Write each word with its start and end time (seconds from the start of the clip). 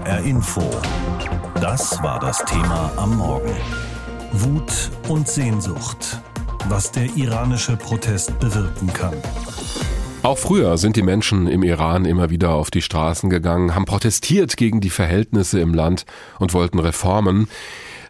HR 0.00 0.20
Info. 0.20 0.62
Das 1.60 2.02
war 2.02 2.18
das 2.20 2.42
Thema 2.46 2.90
am 2.96 3.18
Morgen. 3.18 3.52
Wut 4.32 4.90
und 5.08 5.28
Sehnsucht. 5.28 6.22
Was 6.70 6.90
der 6.90 7.04
iranische 7.16 7.76
Protest 7.76 8.38
bewirken 8.40 8.90
kann. 8.94 9.12
Auch 10.22 10.38
früher 10.38 10.78
sind 10.78 10.96
die 10.96 11.02
Menschen 11.02 11.46
im 11.46 11.62
Iran 11.62 12.06
immer 12.06 12.30
wieder 12.30 12.54
auf 12.54 12.70
die 12.70 12.80
Straßen 12.80 13.28
gegangen, 13.28 13.74
haben 13.74 13.84
protestiert 13.84 14.56
gegen 14.56 14.80
die 14.80 14.88
Verhältnisse 14.88 15.60
im 15.60 15.74
Land 15.74 16.06
und 16.38 16.54
wollten 16.54 16.78
Reformen. 16.78 17.48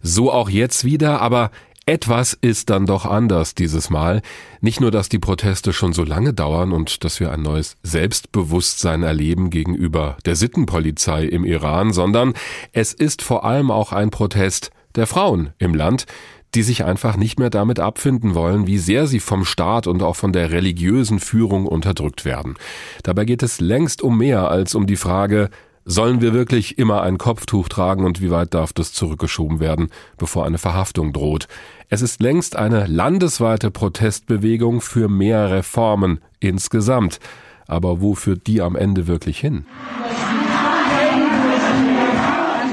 So 0.01 0.31
auch 0.31 0.49
jetzt 0.49 0.85
wieder, 0.85 1.21
aber 1.21 1.51
etwas 1.91 2.35
ist 2.41 2.71
dann 2.71 2.87
doch 2.87 3.05
anders 3.05 3.57
dieses 3.57 3.91
Mal. 3.91 4.23
Nicht 4.61 4.81
nur, 4.81 4.93
dass 4.93 5.09
die 5.09 5.19
Proteste 5.19 5.73
schon 5.73 5.93
so 5.93 6.05
lange 6.05 6.33
dauern 6.33 6.71
und 6.71 7.03
dass 7.03 7.19
wir 7.19 7.33
ein 7.33 7.43
neues 7.43 7.77
Selbstbewusstsein 7.83 9.03
erleben 9.03 9.51
gegenüber 9.51 10.17
der 10.25 10.37
Sittenpolizei 10.37 11.25
im 11.25 11.45
Iran, 11.45 11.93
sondern 11.93 12.35
es 12.73 12.93
ist 12.93 13.23
vor 13.23 13.45
allem 13.45 13.73
auch 13.73 13.93
ein 13.93 14.11
Protest 14.11 14.71
der 14.95 15.09
Frauen 15.09 15.51
im 15.59 15.75
Land, 15.75 16.07
die 16.55 16.63
sich 16.63 16.85
einfach 16.85 17.17
nicht 17.17 17.41
mehr 17.41 17.51
damit 17.51 17.81
abfinden 17.81 18.37
wollen, 18.37 18.69
wie 18.69 18.79
sehr 18.79 19.09
sie 19.09 19.21
vom 19.21 19.45
Staat 19.45 19.89
und 19.89 20.01
auch 20.05 20.15
von 20.15 20.33
der 20.33 20.53
religiösen 20.53 21.19
Führung 21.19 21.67
unterdrückt 21.67 22.25
werden. 22.25 22.55
Dabei 23.03 23.25
geht 23.25 23.43
es 23.43 23.61
längst 23.61 24.01
um 24.01 24.17
mehr 24.17 24.49
als 24.49 24.77
um 24.77 24.87
die 24.87 24.97
Frage, 24.97 25.51
Sollen 25.91 26.21
wir 26.21 26.33
wirklich 26.33 26.79
immer 26.79 27.03
ein 27.03 27.19
Kopftuch 27.19 27.69
tragen 27.69 28.05
und 28.05 28.21
wie 28.21 28.31
weit 28.31 28.55
darf 28.55 28.73
das 28.73 28.93
zurückgeschoben 28.93 29.59
werden, 29.59 29.89
bevor 30.19 30.47
eine 30.47 30.59
Verhaftung 30.59 31.13
droht? 31.13 31.49
Es 31.89 32.01
ist 32.01 32.23
längst 32.23 32.55
eine 32.55 32.87
landesweite 32.87 33.73
Protestbewegung 33.73 34.83
für 34.83 35.09
mehr 35.09 35.51
Reformen 35.51 36.21
insgesamt. 36.39 37.19
Aber 37.67 38.01
wo 38.01 38.15
führt 38.15 38.47
die 38.47 38.63
am 38.63 38.77
Ende 38.77 39.09
wirklich 39.09 39.41
hin? 39.41 39.67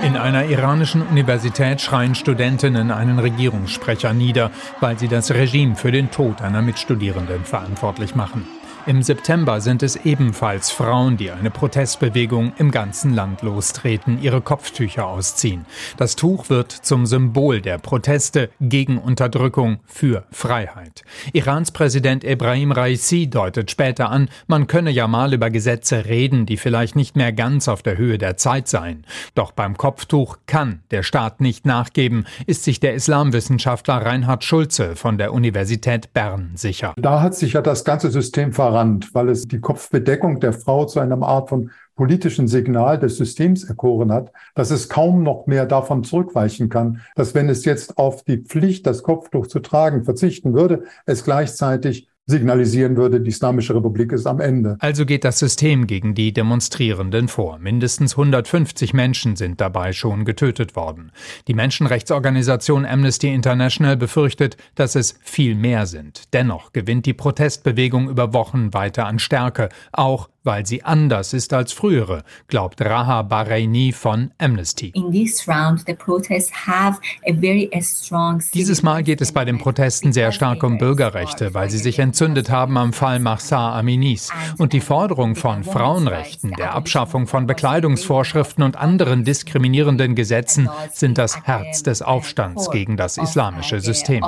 In 0.04 0.16
einer 0.16 0.46
iranischen 0.46 1.02
Universität 1.02 1.82
schreien 1.82 2.14
Studentinnen 2.14 2.92
einen 2.92 3.18
Regierungssprecher 3.18 4.14
nieder, 4.14 4.52
weil 4.80 5.00
sie 5.00 5.08
das 5.08 5.32
Regime 5.32 5.76
für 5.76 5.92
den 5.92 6.12
Tod 6.12 6.44
einer 6.44 6.62
Mitstudierenden 6.62 7.46
verantwortlich 7.46 8.14
machen. 8.14 8.46
Im 8.88 9.04
September 9.04 9.60
sind 9.60 9.84
es 9.84 9.98
ebenfalls 10.06 10.72
Frauen, 10.72 11.18
die 11.18 11.30
eine 11.30 11.52
Protestbewegung 11.52 12.54
im 12.58 12.72
ganzen 12.72 13.14
Land 13.14 13.42
lostreten, 13.42 14.18
ihre 14.22 14.40
Kopftücher 14.40 15.08
ausziehen. 15.08 15.66
Das 15.98 16.16
Tuch 16.16 16.50
wird 16.50 16.72
zum 16.72 17.06
Symbol 17.06 17.60
der 17.60 17.80
Proteste 17.80 18.50
gegen 18.62 18.98
Unterdrückung 18.98 19.80
für 19.86 20.24
Freiheit. 20.32 21.04
Irans 21.34 21.72
Präsident 21.72 22.24
Ebrahim 22.24 22.72
Raisi 22.72 23.30
deutet 23.30 23.72
später 23.72 24.10
an, 24.10 24.30
man 24.48 24.68
könne 24.68 24.92
ja 24.92 25.10
mal 25.10 25.34
über 25.34 25.50
Gesetze 25.50 26.06
reden, 26.06 26.46
die 26.46 26.56
vielleicht 26.56 26.96
nicht 26.96 27.18
mehr 27.18 27.34
ganz 27.34 27.68
auf 27.68 27.84
der 27.84 27.98
Höhe 27.98 28.18
der 28.18 28.38
Zeit 28.38 28.70
seien. 28.70 29.06
Doch 29.36 29.52
beim 29.52 29.76
Kopftuch 29.76 30.38
kann 30.46 30.82
der 30.92 31.04
Staat 31.04 31.42
nicht 31.42 31.66
nachgeben, 31.66 32.26
ist 32.46 32.64
sich 32.64 32.80
der 32.80 32.94
Islamwissenschaftler 32.94 33.98
Reinhard 33.98 34.46
Schulze 34.46 34.96
von 34.96 35.18
der 35.18 35.34
Universität 35.34 36.14
Bern 36.14 36.52
sicher. 36.56 36.94
Da 36.96 37.20
hat 37.20 37.36
sich 37.36 37.52
ja 37.52 37.62
das 37.62 37.84
ganze 37.84 38.12
System 38.12 38.54
verraten 38.54 38.77
tolerant, 38.78 39.14
weil 39.14 39.30
es 39.30 39.48
die 39.48 39.60
Kopfbedeckung 39.60 40.40
der 40.40 40.54
Frau 40.54 40.86
zu 40.86 41.00
einer 41.00 41.22
Art 41.22 41.50
von 41.50 41.72
politischen 41.96 42.48
Signal 42.48 43.00
des 43.00 43.18
Systems 43.18 43.64
erkoren 43.64 44.12
hat, 44.12 44.32
dass 44.54 44.70
es 44.70 44.88
kaum 44.88 45.24
noch 45.24 45.48
mehr 45.48 45.66
davon 45.66 46.04
zurückweichen 46.04 46.70
kann, 46.70 47.02
dass 47.16 47.34
wenn 47.34 47.50
es 47.50 47.66
jetzt 47.66 47.98
auf 47.98 48.24
die 48.24 48.38
Pflicht, 48.38 48.86
das 48.86 49.02
Kopftuch 49.02 49.48
zu 49.48 49.60
tragen, 49.60 50.04
verzichten 50.04 50.54
würde, 50.54 50.84
es 51.06 51.24
gleichzeitig 51.24 52.07
signalisieren 52.28 52.98
würde, 52.98 53.22
die 53.22 53.30
Islamische 53.30 53.74
Republik 53.74 54.12
ist 54.12 54.28
am 54.28 54.42
Ende. 54.42 54.76
Also 54.80 55.06
geht 55.06 55.24
das 55.24 55.40
System 55.40 55.88
gegen 55.88 56.14
die 56.14 56.34
Demonstrierenden 56.34 57.30
vor. 57.30 57.58
Mindestens 57.58 58.14
150 58.18 58.94
Menschen 58.94 59.38
sind 59.38 59.62
dabei 59.62 59.94
schon 59.94 60.26
getötet 60.26 60.76
worden. 60.76 61.12
Die 61.48 61.54
Menschenrechtsorganisation 61.54 62.86
Amnesty 62.86 63.34
International 63.34 63.96
befürchtet, 63.96 64.58
dass 64.76 64.96
es 64.96 65.18
viel 65.24 65.56
mehr 65.56 65.86
sind. 65.86 66.34
Dennoch 66.34 66.74
gewinnt 66.74 67.06
die 67.06 67.14
Protestbewegung 67.14 68.10
über 68.10 68.34
Wochen 68.34 68.74
weiter 68.74 69.06
an 69.06 69.20
Stärke, 69.20 69.70
auch 69.94 70.28
weil 70.48 70.66
sie 70.66 70.84
anders 70.84 71.34
ist 71.34 71.54
als 71.54 71.74
frühere, 71.74 72.24
glaubt 72.48 72.82
Raha 72.82 73.22
Bahraini 73.22 73.92
von 73.92 74.32
Amnesty. 74.38 74.94
Dieses 78.54 78.82
Mal 78.82 79.04
geht 79.04 79.22
es 79.22 79.32
bei 79.34 79.44
den 79.44 79.58
Protesten 79.58 80.14
sehr 80.14 80.32
stark 80.32 80.64
um 80.64 80.78
Bürgerrechte, 80.78 81.54
weil 81.54 81.70
sie 81.70 81.78
sich 81.78 82.00
entzündet 82.00 82.50
haben 82.50 82.78
am 82.78 82.94
Fall 82.94 83.20
Mahsa 83.20 83.78
Aminis. 83.78 84.32
Und 84.58 84.72
die 84.72 84.80
Forderung 84.80 85.36
von 85.36 85.66
Frauenrechten, 85.66 86.54
der 86.54 86.74
Abschaffung 86.74 87.28
von 87.28 87.46
Bekleidungsvorschriften 87.46 88.64
und 88.64 88.78
anderen 88.78 89.26
diskriminierenden 89.26 90.16
Gesetzen 90.16 90.70
sind 90.94 91.18
das 91.18 91.44
Herz 91.44 91.84
des 91.84 92.02
Aufstands 92.02 92.72
gegen 92.72 92.96
das 92.96 93.18
islamische 93.18 93.82
System. 93.82 94.24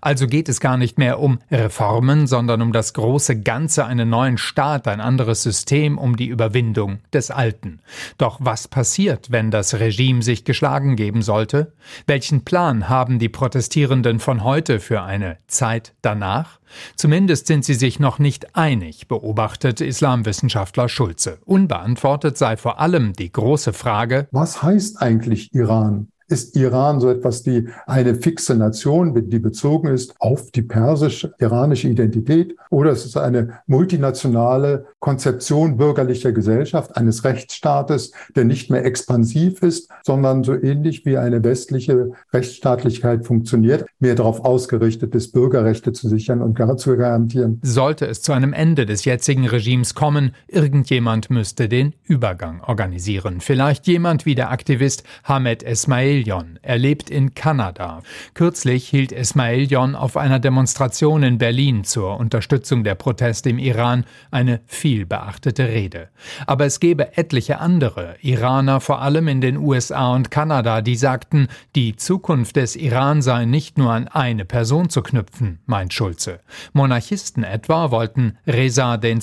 Also 0.00 0.26
geht 0.26 0.48
es 0.48 0.58
gar 0.60 0.76
nicht 0.76 0.98
mehr 0.98 1.20
um 1.20 1.38
Reformen, 1.48 2.26
sondern 2.26 2.60
um 2.60 2.72
das 2.72 2.92
große 2.94 3.38
Ganze 3.38 3.51
einen 3.60 4.08
neuen 4.08 4.38
Staat, 4.38 4.88
ein 4.88 5.00
anderes 5.00 5.42
System 5.42 5.98
um 5.98 6.16
die 6.16 6.26
Überwindung 6.26 7.00
des 7.12 7.30
Alten. 7.30 7.80
Doch 8.18 8.38
was 8.40 8.68
passiert, 8.68 9.30
wenn 9.30 9.50
das 9.50 9.74
Regime 9.74 10.22
sich 10.22 10.44
geschlagen 10.44 10.96
geben 10.96 11.22
sollte? 11.22 11.72
Welchen 12.06 12.44
Plan 12.44 12.88
haben 12.88 13.18
die 13.18 13.28
Protestierenden 13.28 14.20
von 14.20 14.44
heute 14.44 14.80
für 14.80 15.02
eine 15.02 15.38
Zeit 15.46 15.94
danach? 16.02 16.60
Zumindest 16.96 17.46
sind 17.46 17.64
sie 17.64 17.74
sich 17.74 18.00
noch 18.00 18.18
nicht 18.18 18.56
einig, 18.56 19.08
beobachtet 19.08 19.80
Islamwissenschaftler 19.80 20.88
Schulze. 20.88 21.38
Unbeantwortet 21.44 22.38
sei 22.38 22.56
vor 22.56 22.80
allem 22.80 23.12
die 23.12 23.30
große 23.30 23.72
Frage, 23.72 24.28
was 24.30 24.62
heißt 24.62 25.00
eigentlich 25.02 25.52
Iran? 25.52 26.11
Ist 26.32 26.56
Iran 26.56 26.98
so 26.98 27.10
etwas 27.10 27.44
wie 27.46 27.68
eine 27.86 28.14
fixe 28.14 28.56
Nation, 28.56 29.14
die 29.28 29.38
bezogen 29.38 29.88
ist 29.88 30.14
auf 30.18 30.50
die 30.50 30.62
persisch-iranische 30.62 31.88
Identität, 31.88 32.56
oder 32.70 32.90
es 32.90 33.04
ist 33.04 33.18
eine 33.18 33.60
multinationale 33.66 34.86
Konzeption 34.98 35.76
bürgerlicher 35.76 36.32
Gesellschaft, 36.32 36.96
eines 36.96 37.24
Rechtsstaates, 37.24 38.12
der 38.34 38.44
nicht 38.44 38.70
mehr 38.70 38.84
expansiv 38.84 39.62
ist, 39.62 39.90
sondern 40.04 40.42
so 40.42 40.54
ähnlich 40.54 41.04
wie 41.04 41.18
eine 41.18 41.44
westliche 41.44 42.12
Rechtsstaatlichkeit 42.32 43.26
funktioniert, 43.26 43.84
mehr 44.00 44.14
darauf 44.14 44.44
ausgerichtet 44.44 45.14
ist, 45.14 45.32
Bürgerrechte 45.32 45.92
zu 45.92 46.08
sichern 46.08 46.40
und 46.40 46.58
zu 46.78 46.96
garantieren. 46.96 47.60
Sollte 47.62 48.06
es 48.06 48.22
zu 48.22 48.32
einem 48.32 48.54
Ende 48.54 48.86
des 48.86 49.04
jetzigen 49.04 49.46
Regimes 49.46 49.94
kommen, 49.94 50.32
irgendjemand 50.48 51.28
müsste 51.28 51.68
den 51.68 51.92
Übergang 52.04 52.62
organisieren. 52.62 53.40
Vielleicht 53.40 53.86
jemand 53.86 54.24
wie 54.24 54.34
der 54.34 54.50
Aktivist 54.50 55.02
Hamed 55.24 55.62
Esmail 55.62 56.21
Esmailjon. 56.22 56.58
Er 56.62 56.78
lebt 56.78 57.10
in 57.10 57.34
Kanada. 57.34 58.02
Kürzlich 58.34 58.88
hielt 58.88 59.12
Esmailjon 59.12 59.94
auf 59.94 60.16
einer 60.16 60.38
Demonstration 60.38 61.22
in 61.22 61.38
Berlin 61.38 61.84
zur 61.84 62.18
Unterstützung 62.18 62.84
der 62.84 62.94
Proteste 62.94 63.50
im 63.50 63.58
Iran 63.58 64.04
eine 64.30 64.60
viel 64.66 65.04
beachtete 65.06 65.68
Rede. 65.68 66.08
Aber 66.46 66.64
es 66.64 66.80
gäbe 66.80 67.16
etliche 67.16 67.58
andere, 67.58 68.16
Iraner 68.20 68.80
vor 68.80 69.02
allem 69.02 69.28
in 69.28 69.40
den 69.40 69.56
USA 69.56 70.14
und 70.14 70.30
Kanada, 70.30 70.80
die 70.80 70.96
sagten, 70.96 71.48
die 71.74 71.96
Zukunft 71.96 72.56
des 72.56 72.76
Iran 72.76 73.22
sei 73.22 73.44
nicht 73.44 73.78
nur 73.78 73.92
an 73.92 74.08
eine 74.08 74.44
Person 74.44 74.88
zu 74.88 75.02
knüpfen, 75.02 75.58
meint 75.66 75.92
Schulze. 75.92 76.40
Monarchisten 76.72 77.44
etwa 77.44 77.90
wollten 77.90 78.38
Reza 78.46 78.98
II., 79.02 79.22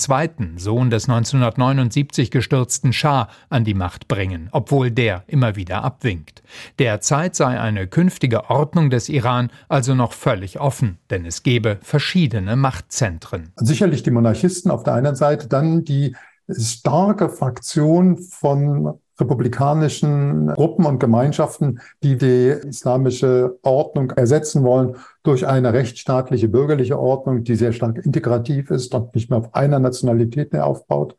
Sohn 0.58 0.90
des 0.90 1.08
1979 1.08 2.32
gestürzten 2.32 2.94
Schah, 2.94 3.30
an 3.50 3.64
die 3.64 3.74
Macht 3.74 4.08
bringen, 4.08 4.50
obwohl 4.52 4.92
der 4.92 5.24
immer 5.28 5.56
wieder 5.56 5.84
abwinkt. 5.84 6.44
Der 6.80 6.94
Derzeit 6.94 7.36
sei 7.36 7.60
eine 7.60 7.88
künftige 7.88 8.50
Ordnung 8.50 8.90
des 8.90 9.10
Iran 9.10 9.52
also 9.68 9.96
noch 9.96 10.14
völlig 10.14 10.62
offen, 10.62 10.98
denn 11.10 11.26
es 11.26 11.44
gebe 11.44 11.78
verschiedene 11.82 12.56
Machtzentren. 12.56 13.52
Sicherlich 13.58 14.02
die 14.02 14.12
Monarchisten 14.12 14.72
auf 14.72 14.84
der 14.84 14.94
einen 14.94 15.16
Seite, 15.16 15.48
dann 15.48 15.84
die 15.84 16.16
starke 16.50 17.28
Fraktion 17.28 18.18
von 18.18 18.94
republikanischen 19.20 20.48
Gruppen 20.48 20.86
und 20.86 21.00
Gemeinschaften, 21.00 21.82
die 22.02 22.18
die 22.18 22.48
islamische 22.48 23.60
Ordnung 23.62 24.12
ersetzen 24.12 24.64
wollen 24.64 24.96
durch 25.24 25.46
eine 25.46 25.74
rechtsstaatliche 25.74 26.48
bürgerliche 26.48 26.98
Ordnung, 26.98 27.44
die 27.44 27.56
sehr 27.56 27.74
stark 27.74 27.98
integrativ 28.06 28.72
ist 28.72 28.96
und 28.96 29.14
nicht 29.14 29.30
mehr 29.30 29.40
auf 29.40 29.54
einer 29.54 29.80
Nationalität 29.80 30.54
mehr 30.54 30.66
aufbaut. 30.66 31.18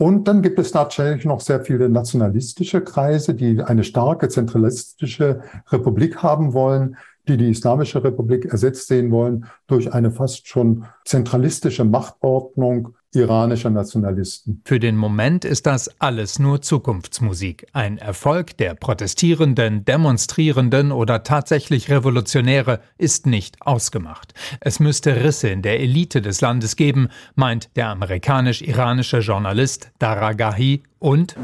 Und 0.00 0.28
dann 0.28 0.40
gibt 0.40 0.58
es 0.58 0.72
tatsächlich 0.72 1.26
noch 1.26 1.40
sehr 1.40 1.60
viele 1.60 1.90
nationalistische 1.90 2.80
Kreise, 2.80 3.34
die 3.34 3.62
eine 3.62 3.84
starke 3.84 4.30
zentralistische 4.30 5.42
Republik 5.68 6.22
haben 6.22 6.54
wollen, 6.54 6.96
die 7.28 7.36
die 7.36 7.50
Islamische 7.50 8.02
Republik 8.02 8.46
ersetzt 8.46 8.88
sehen 8.88 9.10
wollen 9.10 9.44
durch 9.66 9.92
eine 9.92 10.10
fast 10.10 10.48
schon 10.48 10.86
zentralistische 11.04 11.84
Machtordnung, 11.84 12.94
iranischer 13.12 13.70
Nationalisten. 13.70 14.62
Für 14.64 14.78
den 14.78 14.96
Moment 14.96 15.44
ist 15.44 15.66
das 15.66 15.90
alles 16.00 16.38
nur 16.38 16.62
Zukunftsmusik. 16.62 17.66
Ein 17.72 17.98
Erfolg 17.98 18.56
der 18.56 18.74
Protestierenden, 18.74 19.84
Demonstrierenden 19.84 20.92
oder 20.92 21.22
tatsächlich 21.22 21.90
Revolutionäre 21.90 22.80
ist 22.98 23.26
nicht 23.26 23.56
ausgemacht. 23.62 24.34
Es 24.60 24.80
müsste 24.80 25.24
Risse 25.24 25.48
in 25.48 25.62
der 25.62 25.80
Elite 25.80 26.22
des 26.22 26.40
Landes 26.40 26.76
geben, 26.76 27.08
meint 27.34 27.76
der 27.76 27.88
amerikanisch-iranische 27.88 29.18
Journalist 29.18 29.90
Daragahi 29.98 30.82
und 30.98 31.34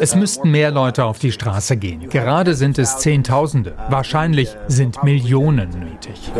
es 0.00 0.14
müssten 0.14 0.50
mehr 0.50 0.70
Leute 0.70 1.04
auf 1.06 1.18
die 1.18 1.32
Straße 1.32 1.76
gehen. 1.78 2.08
Gerade 2.10 2.54
sind 2.54 2.78
es 2.78 2.98
Zehntausende. 2.98 3.74
Wahrscheinlich 3.88 4.54
sind 4.68 5.02
Millionen 5.02 5.70
nötig. 5.70 6.30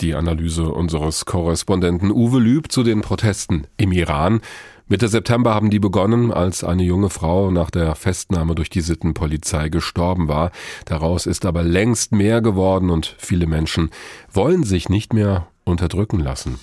Die 0.00 0.14
Analyse 0.14 0.68
unseres 0.68 1.26
Korrespondenten 1.26 2.10
Uwe 2.10 2.40
Lüb 2.40 2.72
zu 2.72 2.82
den 2.82 3.02
Protesten 3.02 3.66
im 3.76 3.92
Iran. 3.92 4.40
Mitte 4.88 5.08
September 5.08 5.54
haben 5.54 5.70
die 5.70 5.78
begonnen, 5.78 6.32
als 6.32 6.64
eine 6.64 6.82
junge 6.82 7.08
Frau 7.08 7.50
nach 7.50 7.70
der 7.70 7.94
Festnahme 7.94 8.54
durch 8.54 8.68
die 8.68 8.80
Sittenpolizei 8.80 9.68
gestorben 9.68 10.28
war. 10.28 10.50
Daraus 10.86 11.26
ist 11.26 11.46
aber 11.46 11.62
längst 11.62 12.12
mehr 12.12 12.42
geworden 12.42 12.90
und 12.90 13.14
viele 13.18 13.46
Menschen 13.46 13.90
wollen 14.32 14.64
sich 14.64 14.88
nicht 14.88 15.12
mehr 15.12 15.46
unterdrücken 15.64 16.18
lassen. 16.18 16.58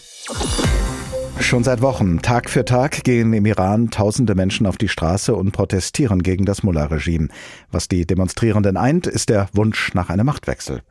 Schon 1.39 1.63
seit 1.63 1.81
Wochen, 1.81 2.21
Tag 2.21 2.49
für 2.49 2.65
Tag, 2.65 3.03
gehen 3.03 3.33
im 3.33 3.45
Iran 3.45 3.89
tausende 3.89 4.35
Menschen 4.35 4.67
auf 4.67 4.77
die 4.77 4.89
Straße 4.89 5.33
und 5.33 5.51
protestieren 5.51 6.21
gegen 6.21 6.45
das 6.45 6.61
Mullah-Regime. 6.61 7.29
Was 7.71 7.87
die 7.87 8.05
Demonstrierenden 8.05 8.77
eint, 8.77 9.07
ist 9.07 9.29
der 9.29 9.49
Wunsch 9.53 9.93
nach 9.93 10.09
einem 10.09 10.25
Machtwechsel. 10.25 10.81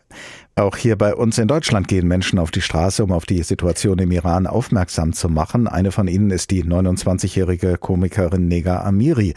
Auch 0.58 0.76
hier 0.76 0.96
bei 0.96 1.14
uns 1.14 1.38
in 1.38 1.46
Deutschland 1.46 1.86
gehen 1.86 2.08
Menschen 2.08 2.40
auf 2.40 2.50
die 2.50 2.62
Straße, 2.62 3.04
um 3.04 3.12
auf 3.12 3.26
die 3.26 3.44
Situation 3.44 3.96
im 4.00 4.10
Iran 4.10 4.48
aufmerksam 4.48 5.12
zu 5.12 5.28
machen. 5.28 5.68
Eine 5.68 5.92
von 5.92 6.08
ihnen 6.08 6.30
ist 6.30 6.50
die 6.50 6.64
29-jährige 6.64 7.78
Komikerin 7.78 8.48
Nega 8.48 8.80
Amiri. 8.80 9.34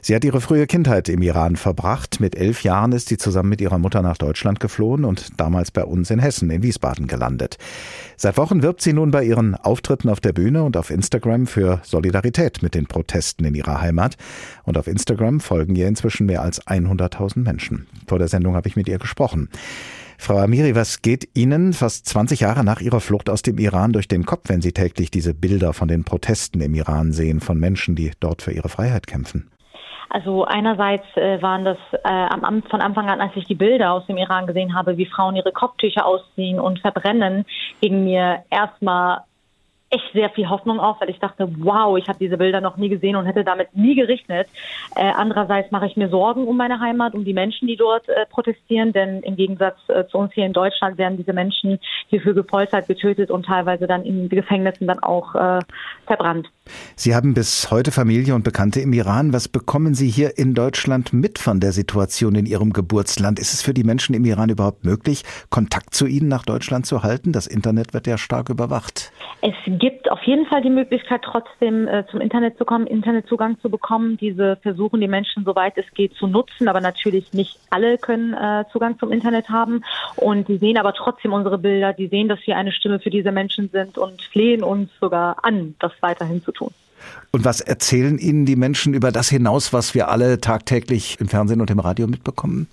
Sie 0.00 0.14
hat 0.14 0.22
ihre 0.22 0.40
frühe 0.40 0.68
Kindheit 0.68 1.08
im 1.08 1.22
Iran 1.22 1.56
verbracht. 1.56 2.20
Mit 2.20 2.36
elf 2.36 2.62
Jahren 2.62 2.92
ist 2.92 3.08
sie 3.08 3.18
zusammen 3.18 3.48
mit 3.48 3.60
ihrer 3.60 3.78
Mutter 3.78 4.00
nach 4.00 4.16
Deutschland 4.16 4.60
geflohen 4.60 5.04
und 5.04 5.40
damals 5.40 5.72
bei 5.72 5.84
uns 5.84 6.08
in 6.10 6.20
Hessen, 6.20 6.50
in 6.50 6.62
Wiesbaden 6.62 7.08
gelandet. 7.08 7.58
Seit 8.16 8.36
Wochen 8.36 8.62
wirbt 8.62 8.80
sie 8.80 8.92
nun 8.92 9.10
bei 9.10 9.24
ihren 9.24 9.56
Auftritten 9.56 10.08
auf 10.08 10.20
der 10.20 10.32
Bühne 10.32 10.62
und 10.62 10.76
auf 10.76 10.90
Instagram 10.90 11.48
für 11.48 11.80
Solidarität 11.82 12.62
mit 12.62 12.76
den 12.76 12.86
Protesten 12.86 13.44
in 13.44 13.56
ihrer 13.56 13.80
Heimat. 13.80 14.16
Und 14.62 14.78
auf 14.78 14.86
Instagram 14.86 15.40
folgen 15.40 15.74
ihr 15.74 15.88
inzwischen 15.88 16.26
mehr 16.26 16.42
als 16.42 16.64
100.000 16.64 17.40
Menschen. 17.40 17.88
Vor 18.06 18.20
der 18.20 18.28
Sendung 18.28 18.54
habe 18.54 18.68
ich 18.68 18.76
mit 18.76 18.88
ihr 18.88 18.98
gesprochen. 18.98 19.48
Frau 20.20 20.36
Amiri, 20.36 20.76
was 20.76 21.00
geht 21.00 21.34
Ihnen 21.34 21.72
fast 21.72 22.06
20 22.06 22.40
Jahre 22.40 22.62
nach 22.62 22.82
Ihrer 22.82 23.00
Flucht 23.00 23.30
aus 23.30 23.40
dem 23.40 23.56
Iran 23.56 23.94
durch 23.94 24.06
den 24.06 24.26
Kopf, 24.26 24.50
wenn 24.50 24.60
Sie 24.60 24.72
täglich 24.72 25.10
diese 25.10 25.32
Bilder 25.32 25.72
von 25.72 25.88
den 25.88 26.04
Protesten 26.04 26.60
im 26.60 26.74
Iran 26.74 27.12
sehen, 27.12 27.40
von 27.40 27.58
Menschen, 27.58 27.96
die 27.96 28.12
dort 28.20 28.42
für 28.42 28.52
ihre 28.52 28.68
Freiheit 28.68 29.06
kämpfen? 29.06 29.50
Also 30.10 30.44
einerseits 30.44 31.06
äh, 31.16 31.40
waren 31.40 31.64
das 31.64 31.78
äh, 32.04 32.08
am, 32.08 32.62
von 32.64 32.82
Anfang 32.82 33.08
an, 33.08 33.22
als 33.22 33.32
ich 33.34 33.46
die 33.46 33.54
Bilder 33.54 33.92
aus 33.92 34.06
dem 34.08 34.18
Iran 34.18 34.46
gesehen 34.46 34.74
habe, 34.74 34.98
wie 34.98 35.06
Frauen 35.06 35.36
ihre 35.36 35.52
Kopftücher 35.52 36.04
ausziehen 36.04 36.60
und 36.60 36.80
verbrennen, 36.80 37.46
ging 37.80 38.04
mir 38.04 38.44
erstmal 38.50 39.22
echt 39.90 40.12
sehr 40.12 40.30
viel 40.30 40.48
Hoffnung 40.48 40.78
auf, 40.78 41.00
weil 41.00 41.10
ich 41.10 41.18
dachte, 41.18 41.48
wow, 41.58 41.98
ich 41.98 42.08
habe 42.08 42.18
diese 42.18 42.36
Bilder 42.36 42.60
noch 42.60 42.76
nie 42.76 42.88
gesehen 42.88 43.16
und 43.16 43.26
hätte 43.26 43.44
damit 43.44 43.74
nie 43.74 43.96
gerechnet. 43.96 44.48
Äh, 44.94 45.10
andererseits 45.16 45.70
mache 45.72 45.86
ich 45.86 45.96
mir 45.96 46.08
Sorgen 46.08 46.46
um 46.46 46.56
meine 46.56 46.78
Heimat, 46.80 47.14
um 47.14 47.24
die 47.24 47.34
Menschen, 47.34 47.66
die 47.66 47.76
dort 47.76 48.08
äh, 48.08 48.24
protestieren, 48.26 48.92
denn 48.92 49.20
im 49.20 49.36
Gegensatz 49.36 49.76
äh, 49.88 50.06
zu 50.06 50.18
uns 50.18 50.32
hier 50.32 50.46
in 50.46 50.52
Deutschland 50.52 50.96
werden 50.96 51.16
diese 51.16 51.32
Menschen 51.32 51.80
hierfür 52.08 52.34
gefoltert, 52.34 52.86
getötet 52.86 53.30
und 53.30 53.46
teilweise 53.46 53.86
dann 53.88 54.04
in 54.04 54.28
Gefängnissen 54.28 54.86
dann 54.86 55.00
auch 55.00 55.34
äh, 55.34 55.58
verbrannt. 56.06 56.48
Sie 56.96 57.14
haben 57.14 57.34
bis 57.34 57.70
heute 57.70 57.92
Familie 57.92 58.34
und 58.34 58.44
Bekannte 58.44 58.80
im 58.80 58.92
Iran. 58.92 59.32
Was 59.32 59.48
bekommen 59.48 59.94
Sie 59.94 60.08
hier 60.08 60.38
in 60.38 60.54
Deutschland 60.54 61.12
mit 61.12 61.38
von 61.38 61.60
der 61.60 61.72
Situation 61.72 62.34
in 62.34 62.46
Ihrem 62.46 62.72
Geburtsland? 62.72 63.38
Ist 63.38 63.54
es 63.54 63.62
für 63.62 63.74
die 63.74 63.84
Menschen 63.84 64.14
im 64.14 64.24
Iran 64.24 64.50
überhaupt 64.50 64.84
möglich, 64.84 65.24
Kontakt 65.48 65.94
zu 65.94 66.06
Ihnen 66.06 66.28
nach 66.28 66.44
Deutschland 66.44 66.86
zu 66.86 67.02
halten? 67.02 67.32
Das 67.32 67.46
Internet 67.46 67.94
wird 67.94 68.06
ja 68.06 68.18
stark 68.18 68.48
überwacht. 68.48 69.12
Es 69.42 69.54
gibt 69.66 70.10
auf 70.10 70.22
jeden 70.24 70.44
Fall 70.46 70.60
die 70.60 70.70
Möglichkeit, 70.70 71.22
trotzdem 71.22 71.88
äh, 71.88 72.04
zum 72.10 72.20
Internet 72.20 72.58
zu 72.58 72.66
kommen, 72.66 72.86
Internetzugang 72.86 73.58
zu 73.60 73.70
bekommen. 73.70 74.18
Diese 74.18 74.56
versuchen 74.56 75.00
die 75.00 75.08
Menschen, 75.08 75.44
soweit 75.44 75.78
es 75.78 75.86
geht, 75.94 76.14
zu 76.14 76.26
nutzen. 76.26 76.68
Aber 76.68 76.82
natürlich 76.82 77.32
nicht 77.32 77.58
alle 77.70 77.96
können 77.96 78.34
äh, 78.34 78.64
Zugang 78.70 78.98
zum 78.98 79.12
Internet 79.12 79.48
haben. 79.48 79.82
Und 80.16 80.48
die 80.48 80.58
sehen 80.58 80.76
aber 80.76 80.92
trotzdem 80.92 81.32
unsere 81.32 81.56
Bilder. 81.56 81.94
Die 81.94 82.08
sehen, 82.08 82.28
dass 82.28 82.46
wir 82.46 82.56
eine 82.56 82.72
Stimme 82.72 83.00
für 83.00 83.08
diese 83.08 83.32
Menschen 83.32 83.70
sind 83.70 83.96
und 83.96 84.20
flehen 84.20 84.62
uns 84.62 84.90
sogar 85.00 85.42
an, 85.42 85.74
das 85.78 85.92
weiterhin 86.00 86.42
zu 86.42 86.52
tun. 86.52 86.59
Und 87.32 87.44
was 87.44 87.60
erzählen 87.60 88.18
Ihnen 88.18 88.44
die 88.44 88.56
Menschen 88.56 88.92
über 88.94 89.12
das 89.12 89.28
hinaus, 89.28 89.72
was 89.72 89.94
wir 89.94 90.08
alle 90.08 90.40
tagtäglich 90.40 91.18
im 91.20 91.28
Fernsehen 91.28 91.60
und 91.60 91.70
im 91.70 91.78
Radio 91.78 92.06
mitbekommen? 92.06 92.68